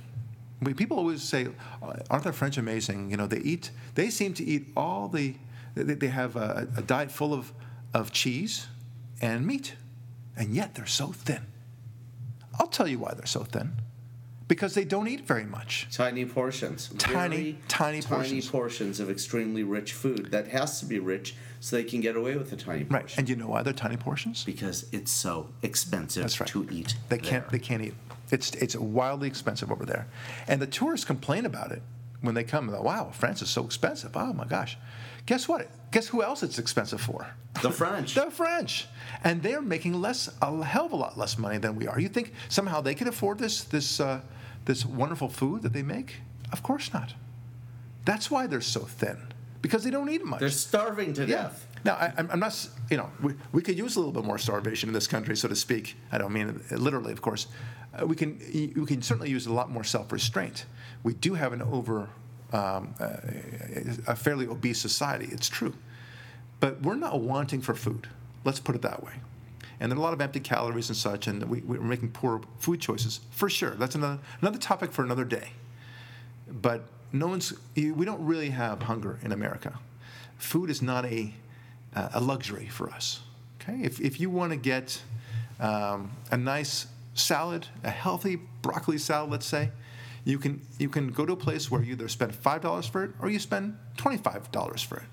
We, 0.62 0.72
people 0.74 0.96
always 0.96 1.22
say, 1.22 1.48
"Oh, 1.82 1.92
"Aren't 2.10 2.24
the 2.24 2.32
French 2.32 2.56
amazing?" 2.56 3.10
You 3.10 3.16
know, 3.18 3.26
they 3.26 3.40
eat. 3.40 3.70
They 3.94 4.10
seem 4.10 4.32
to 4.34 4.44
eat 4.44 4.68
all 4.76 5.08
the. 5.08 5.36
They, 5.74 5.94
they 5.94 6.08
have 6.08 6.34
a, 6.36 6.66
a 6.76 6.82
diet 6.82 7.10
full 7.12 7.34
of, 7.34 7.52
of 7.92 8.10
cheese 8.12 8.66
and 9.20 9.46
meat, 9.46 9.74
and 10.36 10.54
yet 10.54 10.74
they're 10.74 10.86
so 10.86 11.08
thin. 11.08 11.46
I'll 12.58 12.66
tell 12.68 12.88
you 12.88 12.98
why 12.98 13.12
they're 13.14 13.26
so 13.26 13.44
thin. 13.44 13.72
Because 14.48 14.74
they 14.74 14.84
don't 14.84 15.08
eat 15.08 15.26
very 15.26 15.44
much. 15.46 15.88
Tiny 15.92 16.26
portions. 16.26 16.90
Tiny, 16.98 17.36
Very 17.36 17.58
tiny 17.68 18.02
portions. 18.02 18.50
portions 18.50 19.00
of 19.00 19.08
extremely 19.08 19.62
rich 19.62 19.94
food 19.94 20.30
that 20.30 20.48
has 20.48 20.78
to 20.80 20.86
be 20.86 20.98
rich 20.98 21.34
so 21.62 21.76
they 21.76 21.84
can 21.84 22.00
get 22.00 22.16
away 22.16 22.36
with 22.36 22.52
a 22.52 22.56
tiny 22.56 22.84
portion. 22.84 23.06
Right. 23.06 23.16
And 23.18 23.28
you 23.28 23.36
know 23.36 23.46
why 23.46 23.62
they're 23.62 23.72
tiny 23.72 23.96
portions? 23.96 24.42
because 24.42 24.84
it's 24.90 25.12
so 25.12 25.48
expensive 25.62 26.40
right. 26.40 26.48
to 26.48 26.68
eat. 26.72 26.96
They 27.08 27.18
can't. 27.18 27.48
there. 27.48 27.58
They 27.58 27.64
can't 27.64 27.82
eat. 27.82 27.94
It's 28.32 28.50
it's 28.56 28.74
wildly 28.74 29.28
expensive 29.28 29.70
over 29.70 29.86
there, 29.86 30.08
and 30.48 30.60
the 30.60 30.66
tourists 30.66 31.06
complain 31.06 31.46
about 31.46 31.70
it 31.70 31.80
when 32.20 32.34
they 32.34 32.42
come. 32.42 32.66
They're 32.66 32.76
like, 32.78 32.84
wow, 32.84 33.10
France 33.12 33.42
is 33.42 33.48
so 33.48 33.64
expensive. 33.64 34.16
Oh 34.16 34.32
my 34.32 34.44
gosh. 34.44 34.76
Guess 35.26 35.46
what? 35.46 35.68
Guess 35.92 36.08
who 36.08 36.20
else 36.20 36.42
it's 36.42 36.58
expensive 36.58 37.00
for? 37.00 37.28
The 37.62 37.70
French. 37.70 38.14
the 38.16 38.30
French, 38.32 38.88
and 39.22 39.40
they're 39.40 39.62
making 39.62 40.00
less, 40.00 40.28
a 40.42 40.64
hell 40.64 40.86
of 40.86 40.92
a 40.92 40.96
lot 40.96 41.16
less 41.16 41.38
money 41.38 41.58
than 41.58 41.76
we 41.76 41.86
are. 41.86 42.00
You 42.00 42.08
think 42.08 42.32
somehow 42.48 42.80
they 42.80 42.96
can 42.96 43.06
afford 43.06 43.38
this 43.38 43.62
this 43.62 44.00
uh, 44.00 44.22
this 44.64 44.84
wonderful 44.84 45.28
food 45.28 45.62
that 45.62 45.72
they 45.72 45.84
make? 45.84 46.16
Of 46.50 46.64
course 46.64 46.92
not. 46.92 47.14
That's 48.04 48.32
why 48.32 48.48
they're 48.48 48.60
so 48.60 48.80
thin 48.80 49.31
because 49.62 49.84
they 49.84 49.90
don't 49.90 50.10
eat 50.10 50.24
much. 50.24 50.40
They're 50.40 50.50
starving 50.50 51.14
to 51.14 51.22
Yeah. 51.24 51.42
death. 51.44 51.66
Now, 51.84 51.94
I, 51.94 52.12
I'm 52.16 52.30
I'm 52.30 52.40
not, 52.40 52.68
you 52.90 52.96
know, 52.96 53.10
we, 53.22 53.34
we 53.52 53.62
could 53.62 53.76
use 53.78 53.96
a 53.96 54.00
little 54.00 54.12
bit 54.12 54.24
more 54.24 54.38
starvation 54.38 54.88
in 54.88 54.92
this 54.92 55.06
country, 55.08 55.36
so 55.36 55.48
to 55.48 55.56
speak. 55.56 55.96
I 56.12 56.18
don't 56.18 56.32
mean 56.32 56.62
it 56.70 56.78
literally, 56.78 57.12
of 57.12 57.22
course. 57.22 57.46
Uh, 57.94 58.06
we 58.06 58.14
can 58.16 58.38
we 58.76 58.86
can 58.86 59.02
certainly 59.02 59.30
use 59.30 59.46
a 59.46 59.52
lot 59.52 59.70
more 59.70 59.84
self-restraint. 59.84 60.66
We 61.02 61.14
do 61.14 61.34
have 61.34 61.52
an 61.52 61.62
over, 61.62 62.08
um, 62.52 62.94
uh, 63.00 63.16
a 64.06 64.14
fairly 64.16 64.46
obese 64.46 64.80
society. 64.80 65.28
It's 65.32 65.48
true, 65.48 65.74
but 66.60 66.80
we're 66.82 66.94
not 66.94 67.20
wanting 67.20 67.60
for 67.62 67.74
food. 67.74 68.06
Let's 68.44 68.60
put 68.60 68.74
it 68.76 68.82
that 68.82 69.02
way. 69.02 69.14
And 69.80 69.90
there 69.90 69.96
are 69.98 70.00
a 70.00 70.04
lot 70.04 70.12
of 70.12 70.20
empty 70.20 70.38
calories 70.38 70.88
and 70.88 70.96
such, 70.96 71.26
and 71.26 71.42
we, 71.50 71.60
we're 71.62 71.80
making 71.80 72.10
poor 72.12 72.40
food 72.60 72.80
choices 72.80 73.20
for 73.32 73.48
sure. 73.50 73.70
That's 73.70 73.96
another 73.96 74.18
another 74.40 74.58
topic 74.58 74.92
for 74.92 75.04
another 75.04 75.24
day 75.24 75.50
but 76.48 76.82
no 77.12 77.26
one's 77.26 77.52
we 77.76 78.04
don't 78.04 78.24
really 78.24 78.50
have 78.50 78.82
hunger 78.82 79.18
in 79.22 79.32
america 79.32 79.78
food 80.38 80.70
is 80.70 80.82
not 80.82 81.04
a, 81.04 81.32
uh, 81.94 82.08
a 82.14 82.20
luxury 82.20 82.66
for 82.66 82.90
us 82.90 83.20
okay 83.60 83.80
if, 83.82 84.00
if 84.00 84.20
you 84.20 84.30
want 84.30 84.50
to 84.50 84.56
get 84.56 85.02
um, 85.60 86.10
a 86.30 86.36
nice 86.36 86.86
salad 87.14 87.66
a 87.84 87.90
healthy 87.90 88.36
broccoli 88.62 88.98
salad 88.98 89.30
let's 89.30 89.46
say 89.46 89.70
you 90.24 90.38
can 90.38 90.60
you 90.78 90.88
can 90.88 91.10
go 91.10 91.26
to 91.26 91.32
a 91.32 91.36
place 91.36 91.70
where 91.70 91.82
you 91.82 91.92
either 91.92 92.08
spend 92.08 92.32
$5 92.32 92.90
for 92.90 93.04
it 93.04 93.10
or 93.20 93.28
you 93.28 93.38
spend 93.38 93.76
$25 93.96 94.84
for 94.84 94.98
it 94.98 95.04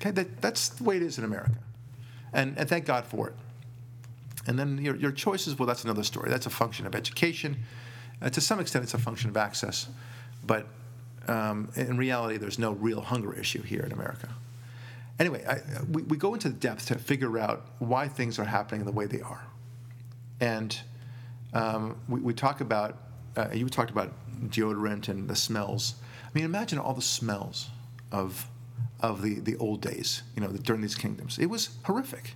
okay 0.00 0.10
that, 0.10 0.40
that's 0.40 0.68
the 0.68 0.84
way 0.84 0.96
it 0.96 1.02
is 1.02 1.18
in 1.18 1.24
america 1.24 1.58
and, 2.32 2.56
and 2.58 2.68
thank 2.68 2.84
god 2.84 3.04
for 3.04 3.28
it 3.28 3.34
and 4.46 4.58
then 4.58 4.78
your, 4.78 4.96
your 4.96 5.12
choices, 5.12 5.58
well, 5.58 5.66
that's 5.66 5.84
another 5.84 6.04
story. 6.04 6.30
That's 6.30 6.46
a 6.46 6.50
function 6.50 6.86
of 6.86 6.94
education. 6.94 7.56
Uh, 8.22 8.30
to 8.30 8.40
some 8.40 8.60
extent, 8.60 8.84
it's 8.84 8.94
a 8.94 8.98
function 8.98 9.28
of 9.28 9.36
access. 9.36 9.88
But 10.46 10.66
um, 11.28 11.70
in 11.74 11.96
reality, 11.96 12.36
there's 12.36 12.58
no 12.58 12.72
real 12.72 13.00
hunger 13.00 13.32
issue 13.34 13.62
here 13.62 13.82
in 13.82 13.92
America. 13.92 14.28
Anyway, 15.18 15.44
I, 15.46 15.60
we, 15.90 16.02
we 16.02 16.16
go 16.16 16.34
into 16.34 16.48
the 16.48 16.54
depth 16.54 16.86
to 16.86 16.98
figure 16.98 17.38
out 17.38 17.66
why 17.78 18.06
things 18.06 18.38
are 18.38 18.44
happening 18.44 18.84
the 18.84 18.92
way 18.92 19.06
they 19.06 19.22
are. 19.22 19.46
And 20.40 20.78
um, 21.54 21.96
we, 22.08 22.20
we 22.20 22.34
talk 22.34 22.60
about, 22.60 22.98
uh, 23.36 23.48
you 23.52 23.68
talked 23.68 23.90
about 23.90 24.12
deodorant 24.48 25.08
and 25.08 25.28
the 25.28 25.36
smells. 25.36 25.94
I 26.24 26.28
mean, 26.34 26.44
imagine 26.44 26.78
all 26.78 26.94
the 26.94 27.02
smells 27.02 27.70
of, 28.12 28.46
of 29.00 29.22
the, 29.22 29.40
the 29.40 29.56
old 29.56 29.80
days, 29.80 30.22
you 30.34 30.42
know, 30.42 30.48
during 30.48 30.82
these 30.82 30.94
kingdoms. 30.94 31.38
It 31.38 31.46
was 31.46 31.70
horrific 31.84 32.34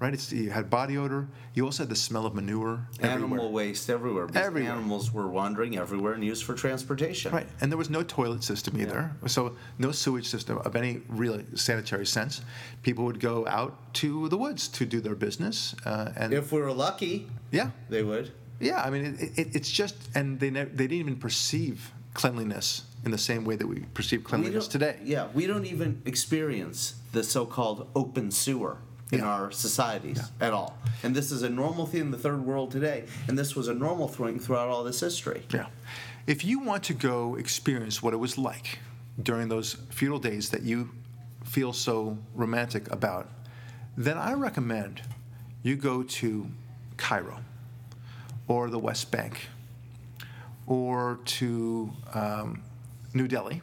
right? 0.00 0.12
It's, 0.14 0.32
you 0.32 0.50
had 0.50 0.68
body 0.70 0.96
odor. 0.98 1.28
You 1.54 1.64
also 1.66 1.82
had 1.84 1.90
the 1.90 1.96
smell 1.96 2.26
of 2.26 2.34
manure 2.34 2.88
Animal 3.00 3.24
everywhere. 3.34 3.48
waste 3.50 3.90
everywhere. 3.90 4.26
Because 4.26 4.46
Everywhere. 4.46 4.72
Animals 4.72 5.12
were 5.12 5.28
wandering 5.28 5.76
everywhere 5.78 6.14
and 6.14 6.24
used 6.24 6.42
for 6.44 6.54
transportation. 6.54 7.30
Right, 7.32 7.46
and 7.60 7.70
there 7.70 7.76
was 7.78 7.90
no 7.90 8.02
toilet 8.02 8.42
system 8.42 8.80
either, 8.80 9.12
so 9.26 9.54
no 9.78 9.92
sewage 9.92 10.26
system 10.26 10.58
of 10.58 10.74
any 10.74 11.02
real 11.08 11.40
sanitary 11.54 12.06
sense. 12.06 12.40
People 12.82 13.04
would 13.04 13.20
go 13.20 13.46
out 13.46 13.92
to 13.94 14.28
the 14.28 14.36
woods 14.38 14.66
to 14.68 14.86
do 14.86 15.00
their 15.00 15.14
business, 15.14 15.74
uh, 15.84 16.10
and 16.16 16.32
If 16.32 16.50
we 16.50 16.60
were 16.60 16.72
lucky, 16.72 17.28
yeah, 17.52 17.70
they 17.88 18.02
would. 18.02 18.32
yeah. 18.58 18.82
I 18.82 18.90
mean, 18.90 19.16
it, 19.20 19.38
it, 19.38 19.54
it's 19.56 19.70
just, 19.70 19.94
and 20.14 20.40
they 20.40 20.50
never, 20.50 20.70
they 20.70 20.86
didn't 20.86 21.00
even 21.00 21.16
perceive 21.16 21.92
cleanliness 22.14 22.84
in 23.04 23.10
the 23.12 23.18
same 23.18 23.44
way 23.44 23.56
that 23.56 23.66
we 23.66 23.80
perceive 23.94 24.24
cleanliness 24.24 24.66
don't- 24.68 24.72
today. 24.72 24.98
Yeah, 25.04 25.28
we 25.34 25.46
don't 25.46 25.66
even 25.66 26.02
experience 26.06 26.94
the 27.12 27.22
so-called 27.24 27.88
open 27.94 28.30
sewer 28.30 28.78
in 29.12 29.18
Yeah. 29.20 29.26
our 29.26 29.50
societies 29.50 30.20
at 30.40 30.52
all. 30.52 30.76
And 31.02 31.14
this 31.14 31.32
is 31.32 31.42
a 31.42 31.48
normal 31.48 31.86
thing 31.86 32.02
in 32.02 32.10
the 32.10 32.18
third 32.18 32.44
world 32.44 32.70
today, 32.70 33.04
and 33.28 33.38
this 33.38 33.56
was 33.56 33.68
a 33.68 33.74
normal 33.74 34.08
thing 34.08 34.38
throughout 34.38 34.68
all 34.68 34.84
this 34.84 35.00
history. 35.00 35.42
Yeah. 35.52 35.66
If 36.26 36.44
you 36.44 36.60
want 36.60 36.84
to 36.84 36.94
go 36.94 37.34
experience 37.36 38.02
what 38.02 38.14
it 38.14 38.18
was 38.18 38.38
like 38.38 38.78
during 39.20 39.48
those 39.48 39.76
feudal 39.90 40.18
days 40.18 40.50
that 40.50 40.62
you 40.62 40.90
feel 41.44 41.72
so 41.72 42.18
romantic 42.34 42.90
about, 42.92 43.28
then 43.96 44.16
I 44.16 44.34
recommend 44.34 45.02
you 45.62 45.76
go 45.76 46.02
to 46.04 46.46
Cairo 46.96 47.38
or 48.46 48.70
the 48.70 48.78
West 48.78 49.10
Bank 49.10 49.48
or 50.66 51.18
to 51.24 51.90
um, 52.14 52.62
New 53.14 53.26
Delhi 53.26 53.60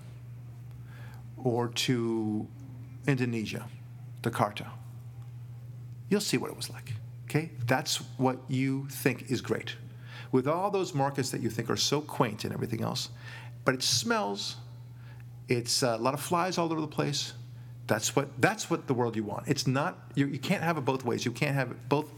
or 1.37 1.69
to 1.69 2.47
Indonesia, 3.07 3.65
Jakarta. 4.21 4.67
You'll 6.09 6.21
see 6.21 6.37
what 6.37 6.49
it 6.49 6.57
was 6.57 6.69
like. 6.69 6.93
Okay? 7.25 7.51
That's 7.65 7.97
what 8.17 8.39
you 8.47 8.87
think 8.89 9.29
is 9.29 9.41
great. 9.41 9.75
With 10.31 10.47
all 10.47 10.71
those 10.71 10.93
markets 10.93 11.29
that 11.31 11.41
you 11.41 11.49
think 11.49 11.69
are 11.69 11.77
so 11.77 12.01
quaint 12.01 12.43
and 12.43 12.53
everything 12.53 12.81
else, 12.81 13.09
but 13.65 13.73
it 13.75 13.83
smells, 13.83 14.57
it's 15.47 15.83
uh, 15.83 15.95
a 15.97 16.01
lot 16.01 16.13
of 16.13 16.21
flies 16.21 16.57
all 16.57 16.71
over 16.71 16.81
the 16.81 16.87
place. 16.87 17.33
That's 17.87 18.15
what 18.15 18.29
that's 18.41 18.69
what 18.69 18.87
the 18.87 18.93
world 18.93 19.15
you 19.15 19.23
want. 19.23 19.47
It's 19.47 19.65
not 19.65 19.97
you, 20.15 20.27
you 20.27 20.39
can't 20.39 20.61
have 20.61 20.77
it 20.77 20.81
both 20.81 21.05
ways. 21.05 21.23
You 21.23 21.31
can't 21.31 21.55
have 21.55 21.87
both 21.87 22.11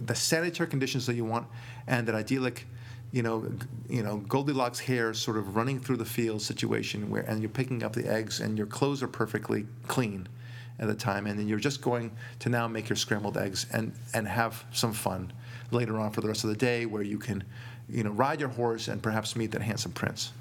the 0.00 0.14
sanitary 0.14 0.68
conditions 0.68 1.06
that 1.06 1.14
you 1.14 1.24
want 1.24 1.48
and 1.88 2.06
that 2.06 2.14
idyllic 2.14 2.66
you 3.10 3.22
know, 3.22 3.50
you 3.88 4.02
know, 4.02 4.18
Goldilocks 4.18 4.78
hair 4.78 5.14
sort 5.14 5.38
of 5.38 5.56
running 5.56 5.80
through 5.80 5.96
the 5.96 6.04
field 6.04 6.42
situation 6.42 7.08
where, 7.08 7.22
and 7.22 7.40
you're 7.40 7.48
picking 7.48 7.82
up 7.82 7.94
the 7.94 8.06
eggs, 8.06 8.40
and 8.40 8.58
your 8.58 8.66
clothes 8.66 9.02
are 9.02 9.08
perfectly 9.08 9.66
clean 9.86 10.28
at 10.78 10.86
the 10.86 10.94
time, 10.94 11.26
and 11.26 11.38
then 11.38 11.48
you're 11.48 11.58
just 11.58 11.82
going 11.82 12.12
to 12.40 12.48
now 12.48 12.68
make 12.68 12.88
your 12.88 12.96
scrambled 12.96 13.36
eggs 13.36 13.66
and 13.72 13.92
and 14.14 14.28
have 14.28 14.64
some 14.72 14.92
fun 14.92 15.32
later 15.70 15.98
on 15.98 16.10
for 16.10 16.20
the 16.20 16.28
rest 16.28 16.44
of 16.44 16.50
the 16.50 16.56
day, 16.56 16.86
where 16.86 17.02
you 17.02 17.18
can, 17.18 17.44
you 17.88 18.02
know, 18.04 18.10
ride 18.10 18.40
your 18.40 18.48
horse 18.48 18.88
and 18.88 19.02
perhaps 19.02 19.36
meet 19.36 19.50
that 19.50 19.62
handsome 19.62 19.92
prince. 19.92 20.32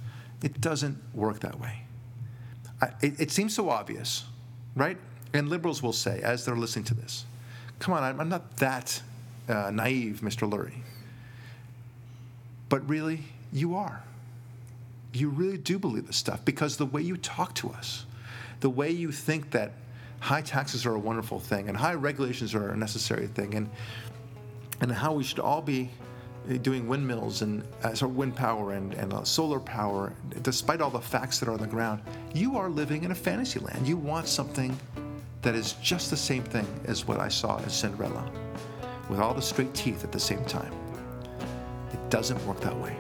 It 0.43 0.61
doesn't 0.61 0.97
work 1.13 1.39
that 1.39 1.59
way. 1.59 1.83
I, 2.81 2.87
it, 3.01 3.19
it 3.19 3.31
seems 3.31 3.55
so 3.55 3.69
obvious, 3.69 4.25
right? 4.75 4.97
And 5.33 5.49
liberals 5.49 5.81
will 5.81 5.93
say, 5.93 6.21
as 6.21 6.45
they're 6.45 6.55
listening 6.55 6.85
to 6.85 6.93
this, 6.93 7.25
"Come 7.79 7.93
on, 7.93 8.03
I'm, 8.03 8.19
I'm 8.19 8.29
not 8.29 8.57
that 8.57 9.01
uh, 9.49 9.71
naive, 9.71 10.21
Mr. 10.21 10.49
Lurie." 10.49 10.83
But 12.69 12.87
really, 12.87 13.23
you 13.51 13.75
are. 13.75 14.03
You 15.13 15.29
really 15.29 15.57
do 15.57 15.79
believe 15.79 16.05
this 16.07 16.17
stuff 16.17 16.43
because 16.45 16.77
the 16.77 16.85
way 16.85 17.01
you 17.01 17.17
talk 17.17 17.55
to 17.55 17.69
us, 17.69 18.05
the 18.59 18.69
way 18.69 18.91
you 18.91 19.11
think 19.11 19.51
that 19.51 19.71
high 20.19 20.41
taxes 20.41 20.85
are 20.85 20.95
a 20.95 20.99
wonderful 20.99 21.39
thing 21.39 21.67
and 21.67 21.77
high 21.77 21.93
regulations 21.93 22.55
are 22.55 22.69
a 22.69 22.77
necessary 22.77 23.27
thing, 23.27 23.55
and 23.55 23.69
and 24.81 24.91
how 24.91 25.13
we 25.13 25.23
should 25.23 25.39
all 25.39 25.61
be 25.61 25.89
doing 26.61 26.87
windmills 26.87 27.41
and 27.41 27.63
uh, 27.83 27.89
of 27.89 28.15
wind 28.15 28.35
power 28.35 28.71
and, 28.73 28.93
and 28.93 29.11
uh, 29.11 29.23
solar 29.23 29.59
power, 29.59 30.13
despite 30.43 30.81
all 30.81 30.89
the 30.89 30.99
facts 30.99 31.39
that 31.39 31.49
are 31.49 31.53
on 31.53 31.59
the 31.59 31.67
ground, 31.67 32.01
you 32.33 32.57
are 32.57 32.69
living 32.69 33.03
in 33.03 33.11
a 33.11 33.15
fantasy 33.15 33.59
land. 33.59 33.87
You 33.87 33.97
want 33.97 34.27
something 34.27 34.77
that 35.41 35.55
is 35.55 35.73
just 35.73 36.09
the 36.09 36.17
same 36.17 36.43
thing 36.43 36.67
as 36.85 37.05
what 37.05 37.19
I 37.19 37.27
saw 37.27 37.57
as 37.59 37.77
Cinderella, 37.77 38.31
with 39.09 39.19
all 39.19 39.33
the 39.33 39.41
straight 39.41 39.73
teeth 39.73 40.03
at 40.03 40.11
the 40.11 40.19
same 40.19 40.43
time. 40.45 40.73
It 41.91 42.09
doesn't 42.09 42.43
work 42.45 42.61
that 42.61 42.77
way. 42.77 42.95